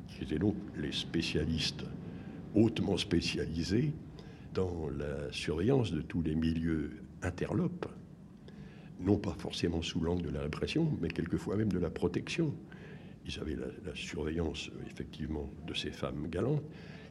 qui 0.08 0.24
étaient 0.24 0.38
donc 0.38 0.56
les 0.76 0.92
spécialistes 0.92 1.84
hautement 2.54 2.96
spécialisés 2.96 3.92
dans 4.54 4.88
la 4.90 5.30
surveillance 5.32 5.92
de 5.92 6.00
tous 6.00 6.22
les 6.22 6.34
milieux 6.34 6.90
interlopes, 7.22 7.86
non 9.00 9.16
pas 9.16 9.34
forcément 9.38 9.82
sous 9.82 10.00
l'angle 10.00 10.22
de 10.22 10.30
la 10.30 10.42
répression, 10.42 10.90
mais 11.00 11.08
quelquefois 11.08 11.56
même 11.56 11.72
de 11.72 11.78
la 11.78 11.90
protection. 11.90 12.54
Ils 13.26 13.38
avaient 13.38 13.56
la, 13.56 13.94
surveillance, 13.94 14.70
effectivement, 14.90 15.50
de 15.66 15.74
ces 15.74 15.90
femmes 15.90 16.26
galantes. 16.28 16.62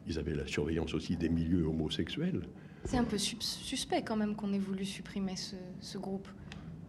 Ils 0.08 0.20
avaient 0.20 0.36
la 0.36 0.48
surveillance 0.48 0.94
aussi 0.94 1.16
des 1.16 1.30
milieux 1.30 1.66
homosexuels. 1.66 2.42
C'est 2.84 2.98
un 2.98 3.04
peu 3.04 3.18
suspect 3.18 4.02
quand 4.02 4.16
même 4.16 4.36
qu'on 4.36 4.52
ait 4.54 4.60
voulu 4.60 4.86
supprimer 4.86 5.36
ce 5.36 5.98
groupe. 5.98 6.28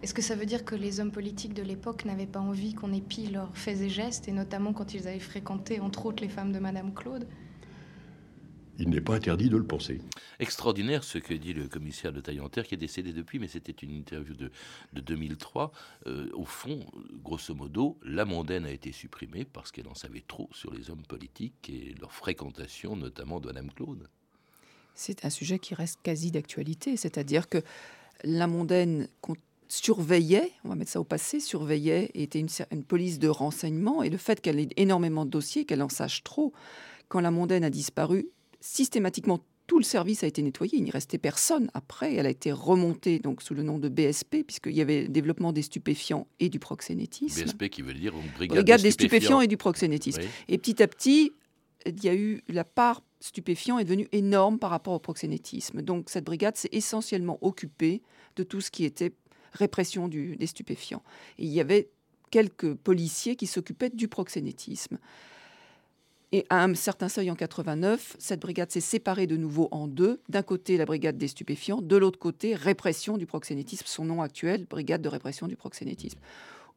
Est-ce 0.03 0.15
que 0.15 0.23
ça 0.23 0.35
veut 0.35 0.47
dire 0.47 0.65
que 0.65 0.75
les 0.75 0.99
hommes 0.99 1.13
politiques 1.13 1.53
de 1.53 1.63
l'époque 1.63 2.07
n'avaient 2.07 2.27
pas 2.27 2.41
envie 2.41 2.73
qu'on 2.73 2.93
épie 2.93 3.27
leurs 3.27 3.55
faits 3.55 3.83
et 3.83 3.91
gestes, 3.91 4.29
et 4.29 4.33
notamment 4.33 4.73
quand 4.73 4.95
ils 4.95 5.07
avaient 5.07 5.19
fréquenté, 5.19 5.79
entre 5.79 6.07
autres, 6.07 6.23
les 6.23 6.31
femmes 6.31 6.53
de 6.53 6.59
Madame 6.59 6.95
Claude? 6.95 7.27
Il 8.79 8.89
n'est 8.89 9.03
pas 9.03 9.15
interdit 9.15 9.51
de 9.51 9.59
le 9.59 9.67
penser. 9.67 10.01
Extraordinaire 10.39 11.05
ce 11.05 11.19
que 11.19 11.35
dit 11.35 11.53
le 11.53 11.69
commissaire 11.69 12.15
de 12.15 12.21
Taillanterre, 12.23 12.67
qui 12.67 12.75
est 12.75 12.79
décédé 12.79 13.13
depuis, 13.13 13.39
mais 13.39 13.47
c'était 13.47 13.73
une 13.73 13.91
interview 13.91 14.33
de, 14.33 14.51
2003. 14.95 15.71
Euh, 16.07 16.31
au 16.33 16.47
fond, 16.47 16.87
grosso 17.23 17.55
modo, 17.55 17.99
la 18.03 18.25
mondaine 18.25 18.65
a 18.65 18.71
été 18.71 18.93
supprimée 18.93 19.45
parce 19.45 19.71
qu'elle 19.71 19.89
en 19.89 19.95
savait 19.95 20.25
trop 20.27 20.49
sur 20.53 20.73
les 20.73 20.89
hommes 20.89 21.05
politiques 21.07 21.69
et 21.69 21.95
leur 22.01 22.15
fréquentation, 22.15 22.97
notamment 22.97 23.39
de 23.39 23.49
Madame 23.49 23.71
Claude. 23.71 24.09
C'est 24.95 25.27
un 25.27 25.31
sujet 25.31 25.59
qui 25.59 25.75
reste 25.75 25.99
quasi 26.03 26.31
d'actualité, 26.31 26.97
c'est-à-dire 26.97 27.51
que 27.51 27.63
la 28.25 28.47
mondaine 28.47 29.09
surveillait, 29.71 30.51
on 30.65 30.69
va 30.69 30.75
mettre 30.75 30.91
ça 30.91 31.01
au 31.01 31.05
passé, 31.05 31.41
surveillait, 31.41 32.11
était 32.15 32.41
une, 32.41 32.85
police 32.85 33.19
de 33.19 33.29
renseignement, 33.29 34.03
et 34.03 34.11
le 34.11 34.17
fait 34.17 34.41
qu'elle 34.41 34.59
ait 34.59 34.69
énormément 34.77 35.25
de 35.25 35.31
dossiers, 35.31 35.65
qu'elle 35.65 35.83
en 35.83 35.89
sache 35.89 36.23
trop, 36.23 36.53
quand 37.09 37.21
la 37.21 37.31
mondaine 37.31 37.65
a 37.65 37.71
disparu, 37.71 38.29
systématiquement 38.61 39.41
tout 39.67 39.79
le 39.79 39.85
service 39.85 40.25
a 40.25 40.27
été 40.27 40.43
nettoyé, 40.43 40.79
il 40.79 40.83
n'y 40.83 40.91
restait 40.91 41.19
personne. 41.19 41.71
Après, 41.75 42.17
elle 42.17 42.27
a 42.27 42.31
été 42.31 42.51
remontée 42.51 43.21
donc 43.21 43.41
sous 43.41 43.55
le 43.55 43.63
nom 43.63 43.79
de 43.79 43.89
BSP, 43.89 44.43
puisqu'il 44.45 44.73
y 44.73 44.81
avait 44.81 45.03
le 45.03 45.09
développement 45.09 45.53
des 45.53 45.63
stupéfiants 45.63 46.27
et 46.41 46.49
du 46.49 46.59
proxénétisme. 46.59 47.45
BSP 47.45 47.69
qui 47.69 47.83
veut 47.83 47.95
dire 47.95 48.13
brigade, 48.35 48.83
des, 48.83 48.91
stupéfiants. 48.91 49.41
et 49.41 49.47
du 49.47 49.57
proxénétisme. 49.57 50.23
Et 50.49 50.59
petit 50.59 50.83
à 50.83 50.89
petit, 50.89 51.31
il 51.87 52.03
y 52.03 52.09
a 52.09 52.15
eu 52.17 52.43
la 52.49 52.65
part 52.65 53.03
stupéfiant 53.21 53.79
est 53.79 53.85
devenue 53.85 54.09
énorme 54.11 54.59
par 54.59 54.71
rapport 54.71 54.95
au 54.95 54.99
proxénétisme. 54.99 55.83
Donc 55.83 56.11
cette 56.11 56.25
brigade 56.25 56.57
s'est 56.57 56.71
essentiellement 56.73 57.39
occupée 57.41 58.03
de 58.35 58.43
tout 58.43 58.61
ce 58.61 58.73
qui 58.73 58.85
était 58.85 59.13
répression 59.53 60.09
du, 60.09 60.37
des 60.37 60.47
stupéfiants. 60.47 61.03
il 61.39 61.49
y 61.49 61.61
avait 61.61 61.91
quelques 62.31 62.75
policiers 62.75 63.37
qui 63.37 63.47
s'occupaient 63.47 63.91
du 63.91 64.09
proxénétisme. 64.09 64.99
Et 66.33 66.47
à 66.49 66.63
un 66.63 66.75
certain 66.75 67.09
seuil 67.09 67.29
en 67.29 67.35
89, 67.35 68.17
cette 68.21 68.41
brigade 68.41 68.71
s'est 68.71 68.81
séparée 68.81 69.27
de 69.27 69.37
nouveau 69.37 69.69
en 69.73 69.89
deux. 69.89 70.21
D'un 70.29 70.43
côté, 70.43 70.77
la 70.77 70.85
brigade 70.85 71.19
des 71.19 71.27
stupéfiants, 71.27 71.83
de 71.83 71.97
l'autre 71.97 72.21
côté, 72.21 72.55
répression 72.55 73.19
du 73.19 73.27
proxénétisme, 73.27 73.85
son 73.87 74.05
nom 74.05 74.23
actuel, 74.23 74.67
brigade 74.71 75.03
de 75.03 75.09
répression 75.09 75.49
du 75.49 75.57
proxénétisme. 75.57 76.21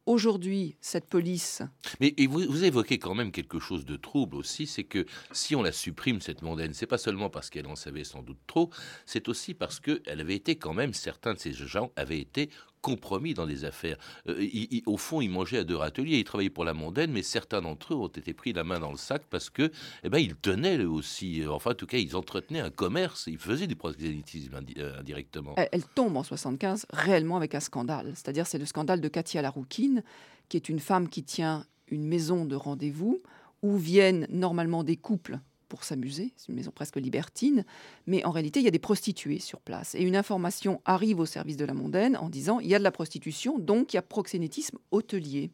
Aujourd'hui, 0.06 0.76
cette 0.82 1.08
police. 1.08 1.62
Mais 2.02 2.14
vous, 2.28 2.42
vous, 2.50 2.64
évoquez 2.66 3.00
quand 3.00 3.16
même 3.16 3.32
quelque 3.32 3.60
chose 3.60 3.86
de 3.86 3.96
trouble 3.96 4.36
aussi, 4.36 4.68
c'est 4.68 4.84
que 4.84 5.06
si 5.32 5.56
on 5.56 5.64
la 5.64 5.72
supprime, 5.72 6.20
cette 6.20 6.42
mondaine, 6.42 6.74
c'est 6.74 6.88
pas 6.88 6.98
seulement 6.98 7.30
parce 7.30 7.50
qu'elle 7.50 7.68
en 7.68 7.78
savait 7.78 8.04
sans 8.04 8.22
doute 8.22 8.40
trop, 8.46 8.70
c'est 9.06 9.30
aussi 9.30 9.54
parce 9.54 9.80
qu'elle 9.80 10.20
avait 10.20 10.36
été 10.36 10.58
quand 10.58 10.74
même, 10.74 10.94
certains 10.94 11.34
de 11.34 11.40
ces 11.40 11.54
gens 11.54 11.92
avaient 11.96 12.20
été 12.20 12.50
compromis 12.84 13.34
dans 13.34 13.48
des 13.48 13.64
affaires. 13.64 13.98
Euh, 14.28 14.46
au 14.86 14.98
fond, 14.98 15.22
ils 15.22 15.30
mangeaient 15.30 15.60
à 15.60 15.64
deux 15.64 15.78
râteliers, 15.78 16.20
ils 16.20 16.24
travaillaient 16.26 16.50
pour 16.50 16.66
la 16.66 16.74
mondaine, 16.74 17.12
mais 17.12 17.24
certains 17.24 17.62
d'entre 17.62 17.94
eux 17.94 17.98
ont 17.98 18.08
été 18.08 18.34
pris 18.34 18.52
la 18.52 18.66
main 18.66 18.80
dans 18.80 18.92
le 18.92 18.98
sac 18.98 19.24
parce 19.30 19.50
que, 19.50 19.72
eh 20.04 20.10
ben, 20.10 20.20
ils 20.20 20.36
tenaient 20.36 20.78
eux 20.78 20.90
aussi, 20.90 21.42
euh, 21.42 21.52
enfin, 21.52 21.72
en 21.72 21.76
tout 21.76 21.88
cas, 21.88 21.98
ils 21.98 22.16
entretenaient 22.16 22.60
un 22.60 22.70
commerce, 22.70 23.24
ils 23.28 23.38
faisaient 23.38 23.68
du 23.68 23.78
proxénétisme 23.78 24.60
euh, 24.78 25.00
indirectement. 25.00 25.56
Elle, 25.56 25.86
tombe 25.96 26.18
en 26.18 26.24
75 26.24 26.86
réellement 26.92 27.38
avec 27.38 27.56
un 27.56 27.62
scandale, 27.62 28.12
c'est-à-dire 28.16 28.46
c'est 28.46 28.60
le 28.60 28.66
scandale 28.66 29.00
de 29.00 29.08
Katia 29.08 29.42
Laroukine, 29.42 30.04
qui 30.50 30.58
est 30.58 30.68
une 30.68 30.80
femme 30.80 31.08
qui 31.08 31.24
tient 31.24 31.66
une 31.88 32.06
maison 32.06 32.46
de 32.46 32.56
rendez-vous 32.56 33.22
où 33.62 33.78
viennent 33.78 34.28
normalement 34.30 34.84
des 34.84 34.98
couples 34.98 35.40
pour 35.74 35.86
s'amuser, 35.86 36.34
c'est 36.38 36.50
une 36.50 36.56
maison 36.56 36.70
presque 36.70 36.98
libertine, 36.98 37.66
mais 38.06 38.24
en 38.26 38.30
réalité, 38.30 38.60
il 38.60 38.64
y 38.64 38.68
a 38.68 38.72
des 38.72 38.78
prostituées 38.78 39.40
sur 39.40 39.60
place. 39.60 39.96
Et 39.96 40.04
une 40.04 40.16
information 40.16 40.80
arrive 40.86 41.20
au 41.20 41.26
service 41.26 41.58
de 41.58 41.66
la 41.66 41.74
mondaine 41.74 42.16
en 42.16 42.30
disant 42.30 42.60
il 42.60 42.68
y 42.68 42.76
a 42.76 42.78
de 42.78 42.84
la 42.84 42.92
prostitution, 42.92 43.58
donc 43.58 43.92
il 43.92 43.96
y 43.96 43.98
a 43.98 44.04
proxénétisme 44.04 44.78
hôtelier. 44.92 45.50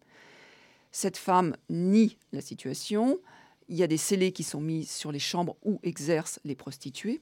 Cette 0.91 1.15
femme 1.15 1.55
nie 1.69 2.17
la 2.33 2.41
situation. 2.41 3.17
Il 3.69 3.77
y 3.77 3.83
a 3.83 3.87
des 3.87 3.95
scellés 3.95 4.33
qui 4.33 4.43
sont 4.43 4.59
mis 4.59 4.83
sur 4.83 5.13
les 5.13 5.19
chambres 5.19 5.55
où 5.63 5.79
exercent 5.83 6.41
les 6.43 6.55
prostituées 6.55 7.21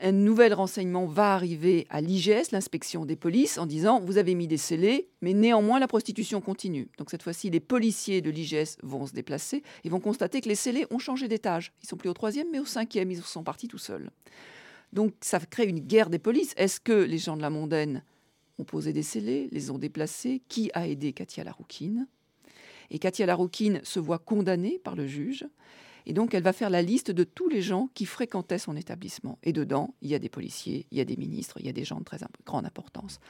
un 0.00 0.12
nouvel 0.12 0.54
renseignement 0.54 1.06
va 1.06 1.34
arriver 1.34 1.86
à 1.90 2.00
l'IGS, 2.00 2.52
l'inspection 2.52 3.04
des 3.04 3.16
polices, 3.16 3.58
en 3.58 3.66
disant 3.66 4.00
vous 4.00 4.18
avez 4.18 4.34
mis 4.34 4.48
des 4.48 4.56
scellés, 4.56 5.08
mais 5.20 5.34
néanmoins 5.34 5.78
la 5.78 5.88
prostitution 5.88 6.40
continue. 6.40 6.88
Donc 6.98 7.10
cette 7.10 7.22
fois-ci, 7.22 7.50
les 7.50 7.60
policiers 7.60 8.20
de 8.20 8.30
l'IGS 8.30 8.76
vont 8.82 9.06
se 9.06 9.12
déplacer 9.12 9.62
et 9.84 9.88
vont 9.88 10.00
constater 10.00 10.40
que 10.40 10.48
les 10.48 10.54
scellés 10.54 10.86
ont 10.90 10.98
changé 10.98 11.28
d'étage. 11.28 11.72
Ils 11.82 11.88
sont 11.88 11.96
plus 11.96 12.08
au 12.08 12.14
troisième, 12.14 12.48
mais 12.50 12.58
au 12.58 12.64
cinquième. 12.64 13.10
Ils 13.10 13.22
sont 13.22 13.44
partis 13.44 13.68
tout 13.68 13.78
seuls. 13.78 14.10
Donc 14.92 15.14
ça 15.20 15.38
crée 15.38 15.66
une 15.66 15.80
guerre 15.80 16.10
des 16.10 16.18
polices. 16.18 16.54
Est-ce 16.56 16.80
que 16.80 16.92
les 16.92 17.18
gens 17.18 17.36
de 17.36 17.42
la 17.42 17.50
mondaine 17.50 18.02
ont 18.58 18.64
posé 18.64 18.92
des 18.92 19.02
scellés, 19.02 19.48
les 19.52 19.70
ont 19.70 19.78
déplacés? 19.78 20.42
Qui 20.48 20.70
a 20.74 20.88
aidé 20.88 21.12
Katia 21.12 21.44
Laroukine? 21.44 22.06
Et 22.90 22.98
Katia 22.98 23.26
Laroukine 23.26 23.80
se 23.84 24.00
voit 24.00 24.18
condamnée 24.18 24.80
par 24.82 24.96
le 24.96 25.06
juge. 25.06 25.46
Et 26.06 26.12
donc, 26.12 26.34
elle 26.34 26.42
va 26.42 26.52
faire 26.52 26.70
la 26.70 26.82
liste 26.82 27.10
de 27.10 27.24
tous 27.24 27.48
les 27.48 27.62
gens 27.62 27.88
qui 27.94 28.06
fréquentaient 28.06 28.58
son 28.58 28.76
établissement. 28.76 29.38
Et 29.42 29.52
dedans, 29.52 29.94
il 30.02 30.10
y 30.10 30.14
a 30.14 30.18
des 30.18 30.28
policiers, 30.28 30.86
il 30.90 30.98
y 30.98 31.00
a 31.00 31.04
des 31.04 31.16
ministres, 31.16 31.56
il 31.60 31.66
y 31.66 31.68
a 31.68 31.72
des 31.72 31.84
gens 31.84 31.98
de 31.98 32.04
très 32.04 32.18
grande 32.46 32.66
importance. 32.66 33.20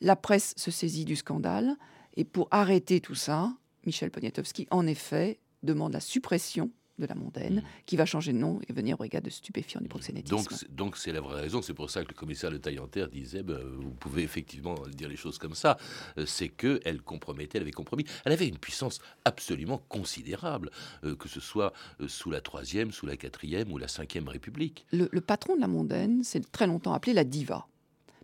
La 0.00 0.16
presse 0.16 0.54
se 0.56 0.70
saisit 0.70 1.04
du 1.04 1.16
scandale. 1.16 1.76
Et 2.16 2.24
pour 2.24 2.48
arrêter 2.50 3.00
tout 3.00 3.14
ça, 3.14 3.52
Michel 3.86 4.10
Poniatowski, 4.10 4.66
en 4.70 4.86
effet, 4.86 5.40
demande 5.62 5.92
la 5.92 6.00
suppression 6.00 6.70
de 6.98 7.06
la 7.06 7.14
mondaine, 7.14 7.62
qui 7.86 7.96
va 7.96 8.06
changer 8.06 8.32
de 8.32 8.38
nom 8.38 8.60
et 8.68 8.72
venir 8.72 8.96
brigade 8.96 9.24
de 9.24 9.30
stupéfiants 9.30 9.80
du 9.80 9.88
proxénétisme. 9.88 10.66
Donc 10.70 10.96
c'est 10.96 11.12
la 11.12 11.20
vraie 11.20 11.40
raison, 11.40 11.62
c'est 11.62 11.74
pour 11.74 11.90
ça 11.90 12.02
que 12.02 12.08
le 12.08 12.14
commissaire 12.14 12.50
de 12.50 12.58
Taillanterre 12.58 13.08
disait, 13.08 13.42
ben, 13.42 13.58
vous 13.76 13.90
pouvez 13.90 14.22
effectivement 14.22 14.74
dire 14.88 15.08
les 15.08 15.16
choses 15.16 15.38
comme 15.38 15.54
ça, 15.54 15.76
euh, 16.18 16.26
c'est 16.26 16.48
qu'elle 16.48 17.02
compromettait, 17.02 17.58
elle 17.58 17.62
avait 17.62 17.72
compromis, 17.72 18.04
elle 18.24 18.32
avait 18.32 18.48
une 18.48 18.58
puissance 18.58 19.00
absolument 19.24 19.78
considérable, 19.88 20.70
euh, 21.04 21.16
que 21.16 21.28
ce 21.28 21.40
soit 21.40 21.72
euh, 22.00 22.08
sous 22.08 22.30
la 22.30 22.40
troisième, 22.40 22.92
sous 22.92 23.06
la 23.06 23.16
quatrième 23.16 23.72
ou 23.72 23.78
la 23.78 23.88
cinquième 23.88 24.28
République. 24.28 24.86
Le, 24.92 25.08
le 25.10 25.20
patron 25.20 25.56
de 25.56 25.60
la 25.60 25.68
mondaine, 25.68 26.22
c'est 26.22 26.50
très 26.52 26.66
longtemps 26.66 26.92
appelé 26.92 27.12
la 27.12 27.24
diva, 27.24 27.66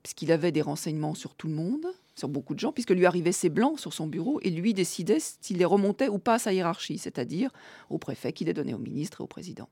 puisqu'il 0.03 0.33
avait 0.33 0.53
des 0.53 0.63
renseignements 0.63 1.15
sur 1.15 1.35
tout 1.35 1.49
le 1.49 1.55
monde, 1.55 1.87
sur 2.15 2.29
beaucoup 2.29 2.55
de 2.55 2.61
gens, 2.61 2.73
puisque 2.73 2.91
lui 2.91 3.07
arrivaient 3.07 3.33
ses 3.33 3.49
blancs 3.49 3.79
sur 3.79 3.93
son 3.93 4.07
bureau 4.07 4.41
et 4.43 4.51
lui 4.51 4.75
décidait 4.75 5.19
s'il 5.21 5.59
les 5.59 5.65
remontait 5.65 6.09
ou 6.09 6.19
pas 6.19 6.35
à 6.35 6.39
sa 6.39 6.53
hiérarchie, 6.53 6.99
c'est-à-dire 6.99 7.51
au 7.89 7.99
préfet 7.99 8.33
qui 8.33 8.45
les 8.45 8.53
donnait 8.53 8.75
au 8.75 8.79
ministre 8.79 9.21
et 9.21 9.25
au 9.25 9.27
président. 9.27 9.69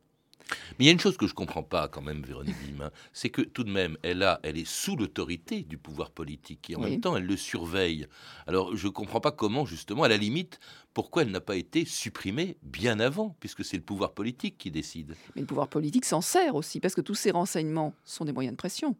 Mais 0.78 0.84
il 0.84 0.86
y 0.86 0.88
a 0.88 0.92
une 0.92 1.00
chose 1.00 1.16
que 1.16 1.26
je 1.26 1.32
ne 1.32 1.36
comprends 1.36 1.62
pas 1.62 1.88
quand 1.88 2.00
même, 2.00 2.22
Véronique 2.22 2.56
Villemin, 2.56 2.90
c'est 3.12 3.30
que 3.30 3.42
tout 3.42 3.64
de 3.64 3.70
même, 3.70 3.96
elle, 4.02 4.22
a, 4.22 4.40
elle 4.42 4.56
est 4.56 4.66
sous 4.66 4.96
l'autorité 4.96 5.62
du 5.62 5.78
pouvoir 5.78 6.10
politique 6.10 6.70
et 6.70 6.76
en 6.76 6.80
même 6.80 7.00
temps, 7.00 7.16
elle 7.16 7.26
le 7.26 7.36
surveille. 7.36 8.06
Alors, 8.46 8.74
je 8.76 8.86
ne 8.86 8.92
comprends 8.92 9.20
pas 9.20 9.32
comment, 9.32 9.66
justement, 9.66 10.04
à 10.04 10.08
la 10.08 10.16
limite, 10.16 10.58
pourquoi 10.94 11.22
elle 11.22 11.30
n'a 11.30 11.40
pas 11.40 11.56
été 11.56 11.84
supprimée 11.84 12.56
bien 12.62 12.98
avant, 13.00 13.36
puisque 13.40 13.64
c'est 13.64 13.76
le 13.76 13.82
pouvoir 13.82 14.12
politique 14.12 14.56
qui 14.58 14.70
décide. 14.70 15.14
Mais 15.34 15.42
le 15.42 15.46
pouvoir 15.46 15.68
politique 15.68 16.04
s'en 16.04 16.20
sert 16.20 16.54
aussi, 16.54 16.80
parce 16.80 16.94
que 16.94 17.00
tous 17.00 17.14
ces 17.14 17.30
renseignements 17.30 17.94
sont 18.04 18.24
des 18.24 18.32
moyens 18.32 18.54
de 18.54 18.58
pression. 18.58 18.96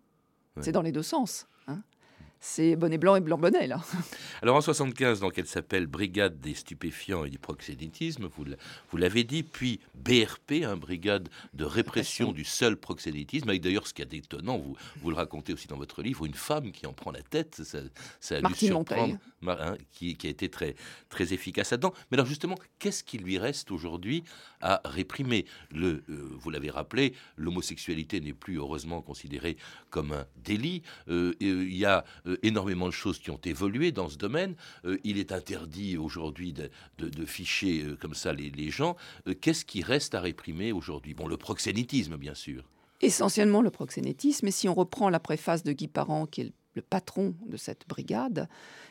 C'est 0.61 0.73
dans 0.73 0.83
les 0.83 0.93
deux 0.93 1.05
sens 1.05 1.47
c'est 2.41 2.77
bonnet 2.77 2.99
blanc 2.99 3.17
et 3.17 3.21
blanc 3.21 3.39
bonnet, 3.39 3.67
là. 3.67 3.81
Alors 4.43 4.57
en 4.57 4.61
75, 4.61 5.21
donc 5.21 5.39
elle 5.39 5.47
s'appelle 5.47 5.87
Brigade 5.87 6.41
des 6.41 6.55
stupéfiants 6.55 7.25
et 7.25 7.31
du 7.31 7.39
proxénétisme, 7.39 8.29
vous 8.91 8.97
l'avez 8.97 9.25
dit, 9.25 9.43
puis 9.43 9.81
BRP, 9.95 10.65
un 10.65 10.77
brigade 10.77 11.29
de 11.55 11.65
répression 11.65 12.33
du 12.33 12.45
seul 12.45 12.77
proxénétisme, 12.77 13.49
avec 13.49 13.63
d'ailleurs 13.63 13.87
ce 13.87 13.95
qui 13.95 14.03
est 14.03 14.15
étonnant, 14.15 14.59
vous, 14.59 14.77
vous 15.03 15.11
le 15.11 15.17
racontez 15.17 15.53
aussi 15.53 15.69
dans 15.69 15.77
votre 15.77 16.03
livre, 16.03 16.25
une 16.25 16.35
femme 16.35 16.73
qui 16.73 16.87
en 16.87 16.93
prend 16.93 17.11
la 17.11 17.23
tête, 17.23 17.63
ça, 17.65 17.79
ça 18.21 18.37
a 18.37 18.41
dû 18.43 18.55
surprendre, 18.55 19.17
hein, 19.47 19.77
qui, 19.91 20.17
qui, 20.17 20.27
a 20.27 20.31
été 20.31 20.49
très, 20.49 20.75
très 21.09 21.33
efficace 21.33 21.71
là-dedans. 21.71 21.93
Mais 22.11 22.17
alors 22.17 22.27
justement, 22.27 22.57
qu'est-ce 22.79 23.03
qui 23.03 23.19
lui 23.19 23.39
reste 23.39 23.71
aujourd'hui 23.71 24.25
à 24.61 24.81
réprimer? 24.85 25.47
Le, 25.71 26.03
euh, 26.09 26.29
Vous 26.39 26.51
l'avez 26.51 26.71
rappelé, 26.71 27.15
l'homosexualité 27.37 28.21
n'est 28.21 28.33
plus 28.33 28.59
heureusement 28.59 29.03
considérée 29.03 29.57
comme 29.91 30.13
un 30.13 30.27
délit. 30.37 30.83
Euh, 31.09 31.35
il 31.41 31.77
y 31.77 31.85
a 31.85 32.05
euh, 32.27 32.28
énormément 32.43 32.87
de 32.87 32.93
choses 32.93 33.19
qui 33.19 33.31
ont 33.31 33.41
évolué 33.45 33.93
dans 33.93 34.09
ce 34.09 34.17
domaine. 34.17 34.55
Euh, 34.85 34.99
il 35.05 35.19
est 35.19 35.33
interdit 35.33 35.97
aujourd'hui 35.97 36.53
de, 36.53 36.71
ficher 37.25 37.83
euh, 37.83 37.97
comme 37.97 38.15
ça 38.15 38.33
les, 38.33 38.71
gens. 38.71 38.97
Qu'est-ce 39.41 39.65
qui 39.65 39.83
reste 39.83 40.15
à 40.15 40.21
réprimer 40.21 40.73
aujourd'hui? 40.73 41.15
Bon, 41.15 41.27
le 41.27 41.37
proxénétisme, 41.37 42.17
bien 42.17 42.35
sûr. 42.35 42.65
Essentiellement 43.01 43.63
le 43.63 43.71
proxénétisme. 43.71 44.47
Et 44.49 44.51
si 44.51 44.69
on 44.69 44.75
reprend 44.75 45.09
la 45.11 45.21
préface 45.21 45.63
de 45.63 45.73
Guy 45.73 45.89
Parent, 45.89 46.27
qui 46.27 46.43
est 46.43 46.53
le 46.75 46.83
patron 46.83 47.35
de 47.47 47.57
cette 47.57 47.87
brigade, 47.89 48.49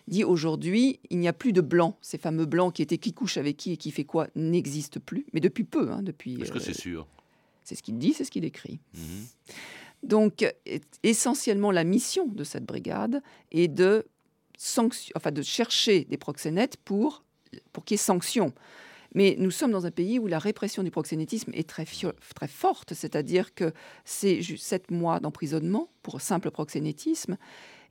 dit 0.07 0.23
aujourd'hui, 0.23 0.99
il 1.09 1.19
n'y 1.19 1.27
a 1.27 1.33
plus 1.33 1.53
de 1.53 1.61
blancs. 1.61 1.95
Ces 2.01 2.17
fameux 2.17 2.45
blancs 2.45 2.73
qui 2.73 2.81
étaient 2.81 2.97
qui 2.97 3.13
couche 3.13 3.37
avec 3.37 3.57
qui 3.57 3.73
et 3.73 3.77
qui 3.77 3.91
fait 3.91 4.03
quoi 4.03 4.27
n'existent 4.35 4.99
plus, 5.05 5.25
mais 5.33 5.39
depuis 5.39 5.63
peu. 5.63 5.91
Hein, 5.91 6.01
depuis, 6.03 6.41
Est-ce 6.41 6.51
que 6.51 6.59
c'est 6.59 6.73
sûr? 6.73 7.07
C'est 7.63 7.75
ce 7.75 7.83
qu'il 7.83 7.97
dit, 7.97 8.13
c'est 8.13 8.23
ce 8.23 8.31
qu'il 8.31 8.45
écrit. 8.45 8.79
Mhm. 8.93 9.25
Donc, 10.07 10.45
essentiellement, 11.03 11.69
la 11.69 11.83
mission 11.83 12.27
de 12.27 12.45
cette 12.45 12.65
brigade 12.65 13.21
est 13.51 13.67
de, 13.67 14.05
chercher 15.43 16.05
des 16.05 16.17
proxénètes 16.17 16.77
pour, 16.77 17.25
pour 17.73 17.83
qu'il 17.83 17.95
y 17.95 17.99
ait 17.99 18.03
sanction. 18.03 18.53
Mais 19.13 19.35
nous 19.37 19.51
sommes 19.51 19.71
dans 19.71 19.85
un 19.85 19.91
pays 19.91 20.17
où 20.17 20.27
la 20.27 20.39
répression 20.39 20.81
du 20.81 20.91
proxénétisme 20.91 21.51
est 21.53 21.67
très, 21.67 21.85
très 22.35 22.47
forte, 22.47 22.93
c'est-à-dire 22.93 23.53
que 23.53 23.73
c'est 24.05 24.41
sept 24.57 24.91
mois 24.91 25.19
d'emprisonnement 25.19 25.89
pour 26.03 26.21
simple 26.21 26.51
proxénétisme. 26.51 27.37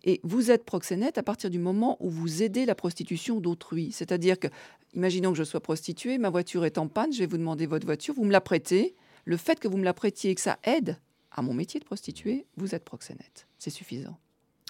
Et 0.02 0.20
vous 0.22 0.50
êtes 0.50 0.64
proxénète 0.64 1.18
à 1.18 1.22
partir 1.22 1.50
du 1.50 1.58
moment 1.58 1.98
où 2.00 2.08
vous 2.08 2.42
aidez 2.42 2.64
la 2.64 2.74
prostitution 2.74 3.40
d'autrui. 3.40 3.92
C'est-à-dire 3.92 4.38
que, 4.38 4.48
imaginons 4.94 5.32
que 5.32 5.38
je 5.38 5.44
sois 5.44 5.60
prostituée, 5.60 6.16
ma 6.16 6.30
voiture 6.30 6.64
est 6.64 6.78
en 6.78 6.88
panne, 6.88 7.12
je 7.12 7.18
vais 7.18 7.26
vous 7.26 7.38
demander 7.38 7.66
votre 7.66 7.84
voiture, 7.84 8.14
vous 8.14 8.24
me 8.24 8.32
la 8.32 8.40
prêtez. 8.40 8.94
Le 9.24 9.36
fait 9.36 9.60
que 9.60 9.68
vous 9.68 9.76
me 9.76 9.84
la 9.84 9.94
prêtiez 9.94 10.30
et 10.30 10.34
que 10.34 10.40
ça 10.40 10.58
aide 10.64 10.98
à 11.36 11.42
mon 11.42 11.54
métier 11.54 11.78
de 11.78 11.84
prostituée, 11.84 12.46
vous 12.56 12.74
êtes 12.74 12.84
proxénète. 12.84 13.46
C'est 13.58 13.70
suffisant. 13.70 14.18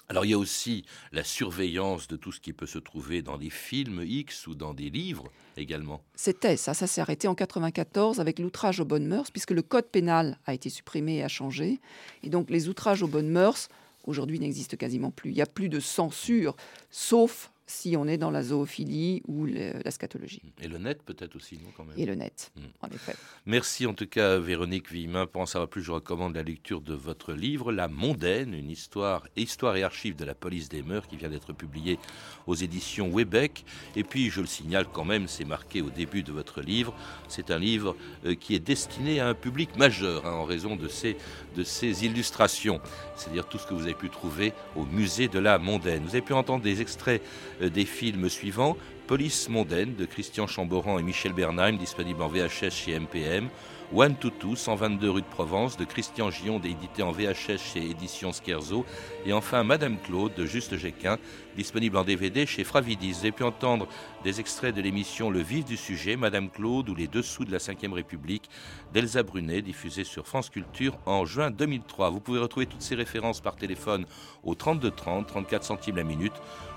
Alors 0.09 0.23
il 0.23 0.31
y 0.31 0.33
a 0.33 0.37
aussi 0.37 0.85
la 1.11 1.23
surveillance 1.23 2.07
de 2.07 2.15
tout 2.15 2.31
ce 2.31 2.39
qui 2.39 2.53
peut 2.53 2.65
se 2.65 2.79
trouver 2.79 3.21
dans 3.21 3.37
des 3.37 3.49
films 3.49 4.03
X 4.05 4.47
ou 4.47 4.55
dans 4.55 4.73
des 4.73 4.89
livres 4.89 5.25
également. 5.57 6.01
C'était 6.15 6.55
ça, 6.55 6.73
ça 6.73 6.87
s'est 6.87 7.01
arrêté 7.01 7.27
en 7.27 7.35
94 7.35 8.21
avec 8.21 8.39
l'outrage 8.39 8.79
aux 8.79 8.85
bonnes 8.85 9.07
mœurs, 9.07 9.31
puisque 9.31 9.51
le 9.51 9.61
code 9.61 9.87
pénal 9.87 10.39
a 10.45 10.53
été 10.53 10.69
supprimé 10.69 11.17
et 11.17 11.23
a 11.23 11.27
changé. 11.27 11.81
Et 12.23 12.29
donc 12.29 12.49
les 12.49 12.69
outrages 12.69 13.03
aux 13.03 13.07
bonnes 13.07 13.29
mœurs, 13.29 13.67
aujourd'hui, 14.05 14.39
n'existent 14.39 14.77
quasiment 14.77 15.11
plus. 15.11 15.31
Il 15.31 15.35
n'y 15.35 15.41
a 15.41 15.45
plus 15.45 15.67
de 15.67 15.81
censure, 15.81 16.55
sauf 16.89 17.51
si 17.67 17.95
on 17.97 18.07
est 18.07 18.17
dans 18.17 18.31
la 18.31 18.43
zoophilie 18.43 19.21
ou 19.27 19.45
la 19.45 19.91
scatologie. 19.91 20.41
Et 20.61 20.69
le 20.69 20.77
net 20.77 21.03
peut-être 21.03 21.35
aussi, 21.35 21.55
non 21.55 21.69
quand 21.75 21.83
même? 21.83 21.97
Et 21.97 22.05
le 22.05 22.15
net, 22.15 22.51
hmm. 22.55 22.61
en 22.81 22.87
effet. 22.87 23.15
Merci 23.45 23.85
en 23.85 23.93
tout 23.93 24.07
cas 24.07 24.39
Véronique 24.39 24.89
Villemin. 24.91 25.27
Pour 25.27 25.41
en 25.41 25.45
savoir 25.45 25.69
plus, 25.69 25.83
je 25.83 25.91
recommande 25.91 26.35
la 26.35 26.43
lecture 26.43 26.79
de 26.79 26.93
votre 26.93 27.33
livre 27.33 27.73
La 27.73 27.89
Mondaine, 27.89 28.53
une 28.53 28.69
histoire, 28.69 29.27
histoire 29.35 29.75
et 29.75 29.83
archives 29.83 30.15
de 30.15 30.23
la 30.23 30.33
police 30.33 30.69
des 30.69 30.81
mœurs 30.81 31.07
qui 31.07 31.17
vient 31.17 31.29
d'être 31.29 31.51
publiée 31.51 31.99
aux 32.47 32.55
éditions 32.55 33.09
Webec. 33.09 33.65
Et 33.97 34.03
puis 34.03 34.29
je 34.29 34.39
le 34.39 34.47
signale 34.47 34.85
quand 34.91 35.05
même, 35.05 35.27
c'est 35.27 35.45
marqué 35.45 35.81
au 35.81 35.89
début 35.89 36.23
de 36.23 36.31
votre 36.31 36.61
livre, 36.61 36.93
c'est 37.27 37.51
un 37.51 37.59
livre 37.59 37.97
euh, 38.25 38.35
qui 38.35 38.55
est 38.55 38.59
destiné 38.59 39.19
à 39.19 39.27
un 39.27 39.33
public 39.33 39.75
majeur 39.77 40.25
hein, 40.25 40.31
en 40.31 40.45
raison 40.45 40.77
de 40.77 40.87
ses, 40.87 41.17
de 41.55 41.63
ses 41.63 42.05
illustrations, 42.05 42.79
c'est-à-dire 43.17 43.47
tout 43.47 43.57
ce 43.57 43.67
que 43.67 43.73
vous 43.73 43.83
avez 43.83 43.93
pu 43.93 44.09
trouver 44.09 44.53
au 44.75 44.85
musée 44.85 45.27
de 45.27 45.39
la 45.39 45.57
Mondaine. 45.57 46.03
Vous 46.03 46.15
avez 46.15 46.21
pu 46.21 46.33
entendre 46.33 46.63
des 46.63 46.81
extraits 46.81 47.21
des 47.61 47.85
films 47.85 48.29
suivants. 48.29 48.77
Police 49.07 49.49
mondaine 49.49 49.95
de 49.95 50.05
Christian 50.05 50.47
Chamboran 50.47 50.99
et 50.99 51.03
Michel 51.03 51.33
Bernheim, 51.33 51.77
disponible 51.77 52.21
en 52.21 52.27
VHS 52.27 52.71
chez 52.71 52.99
MPM. 52.99 53.49
One 53.93 54.17
to 54.17 54.29
Two, 54.29 54.57
122 54.57 55.09
rue 55.09 55.21
de 55.21 55.27
Provence, 55.27 55.77
de 55.77 55.85
Christian 55.85 56.29
Gion, 56.29 56.59
édité 56.59 57.03
en 57.03 57.13
VHS 57.13 57.57
chez 57.73 57.89
Éditions 57.89 58.33
Scherzo. 58.33 58.85
Et 59.25 59.31
enfin 59.31 59.63
Madame 59.63 59.97
Claude, 59.97 60.33
de 60.35 60.45
Juste 60.45 60.75
Géquin, 60.75 61.17
disponible 61.55 61.95
en 61.95 62.03
DVD 62.03 62.45
chez 62.45 62.65
Fravidis. 62.65 63.13
Vous 63.13 63.19
avez 63.19 63.31
pu 63.31 63.43
entendre 63.43 63.87
des 64.25 64.41
extraits 64.41 64.75
de 64.75 64.81
l'émission 64.81 65.29
Le 65.29 65.39
vif 65.39 65.63
du 65.63 65.77
sujet, 65.77 66.17
Madame 66.17 66.49
Claude 66.49 66.89
ou 66.89 66.95
Les 66.95 67.07
Dessous 67.07 67.45
de 67.45 67.51
la 67.51 67.59
Ve 67.59 67.93
République, 67.93 68.49
d'Elsa 68.93 69.23
Brunet, 69.23 69.61
diffusée 69.61 70.03
sur 70.03 70.27
France 70.27 70.49
Culture 70.49 70.97
en 71.05 71.23
juin 71.23 71.49
2003. 71.49 72.09
Vous 72.09 72.19
pouvez 72.19 72.39
retrouver 72.39 72.65
toutes 72.65 72.81
ces 72.81 72.95
références 72.95 73.39
par 73.39 73.55
téléphone 73.55 74.05
au 74.43 74.53
32 74.53 74.91
30, 74.91 75.27
34 75.27 75.63
centimes 75.63 75.95
la 75.95 76.03
minute, 76.03 76.33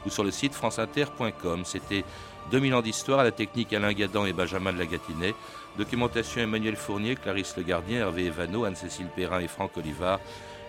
ou 0.06 0.10
sur 0.10 0.22
le 0.22 0.30
site 0.30 0.54
franceinter.com. 0.54 1.64
C'était 1.64 2.04
2000 2.52 2.74
ans 2.74 2.82
d'histoire 2.82 3.20
à 3.20 3.24
la 3.24 3.32
technique 3.32 3.72
Alain 3.72 3.92
Gadan 3.92 4.26
et 4.26 4.32
Benjamin 4.32 4.72
de 4.72 4.78
la. 4.78 4.86
Documentation 5.80 6.42
Emmanuel 6.42 6.76
Fournier, 6.76 7.16
Clarisse 7.16 7.56
Le 7.56 7.62
Gardien, 7.62 8.00
Hervé 8.00 8.26
Evano, 8.26 8.64
Anne-Cécile 8.66 9.06
Perrin 9.16 9.40
et 9.40 9.48
Franck 9.48 9.78
Olivard. 9.78 10.20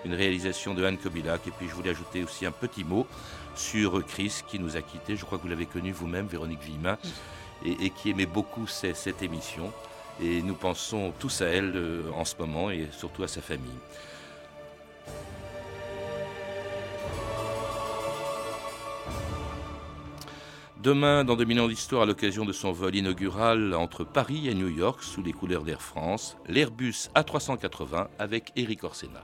Une 0.06 0.14
réalisation 0.14 0.74
de 0.74 0.86
Anne 0.86 0.98
Kobilac. 0.98 1.46
Et 1.48 1.52
puis 1.52 1.68
je 1.68 1.74
voulais 1.74 1.90
ajouter 1.90 2.24
aussi 2.24 2.46
un 2.46 2.54
petit 2.54 2.86
mot 2.86 3.06
sur 3.54 4.06
Chris 4.06 4.40
qui 4.48 4.58
nous 4.58 4.78
a 4.78 4.82
quittés. 4.82 5.18
Je 5.18 5.26
crois 5.26 5.38
que 5.38 5.44
vous 5.44 5.50
l'avez 5.50 5.66
connu 5.66 5.92
vous-même, 5.92 6.28
Véronique 6.28 6.62
Villemin, 6.62 6.98
et, 7.66 7.90
qui 7.90 8.12
aimait 8.12 8.26
beaucoup 8.26 8.68
cette 8.68 9.22
émission. 9.22 9.74
Et 10.24 10.42
nous 10.42 10.56
pensons 10.56 11.12
tous 11.20 11.42
à 11.42 11.48
elle 11.48 11.74
euh, 11.76 12.04
en 12.16 12.24
ce 12.24 12.36
moment 12.40 12.72
et 12.72 12.88
surtout 12.98 13.24
à 13.24 13.28
sa 13.28 13.42
famille. 13.42 13.80
Demain, 20.84 21.24
dans 21.24 21.36
2000 21.36 21.62
ans 21.62 21.68
d'histoire, 21.68 22.02
à 22.02 22.06
l'occasion 22.08 22.44
de 22.44 22.52
son 22.52 22.72
vol 22.72 22.96
inaugural 22.96 23.76
entre 23.76 24.04
Paris 24.04 24.48
et 24.48 24.56
New 24.56 24.68
York, 24.68 25.04
sous 25.04 25.22
les 25.22 25.32
couleurs 25.32 25.62
d'Air 25.62 25.80
France, 25.80 26.38
l'Airbus 26.48 27.10
A380 27.16 28.08
avec 28.18 28.52
Eric 28.56 28.84
Orsena. 28.84 29.22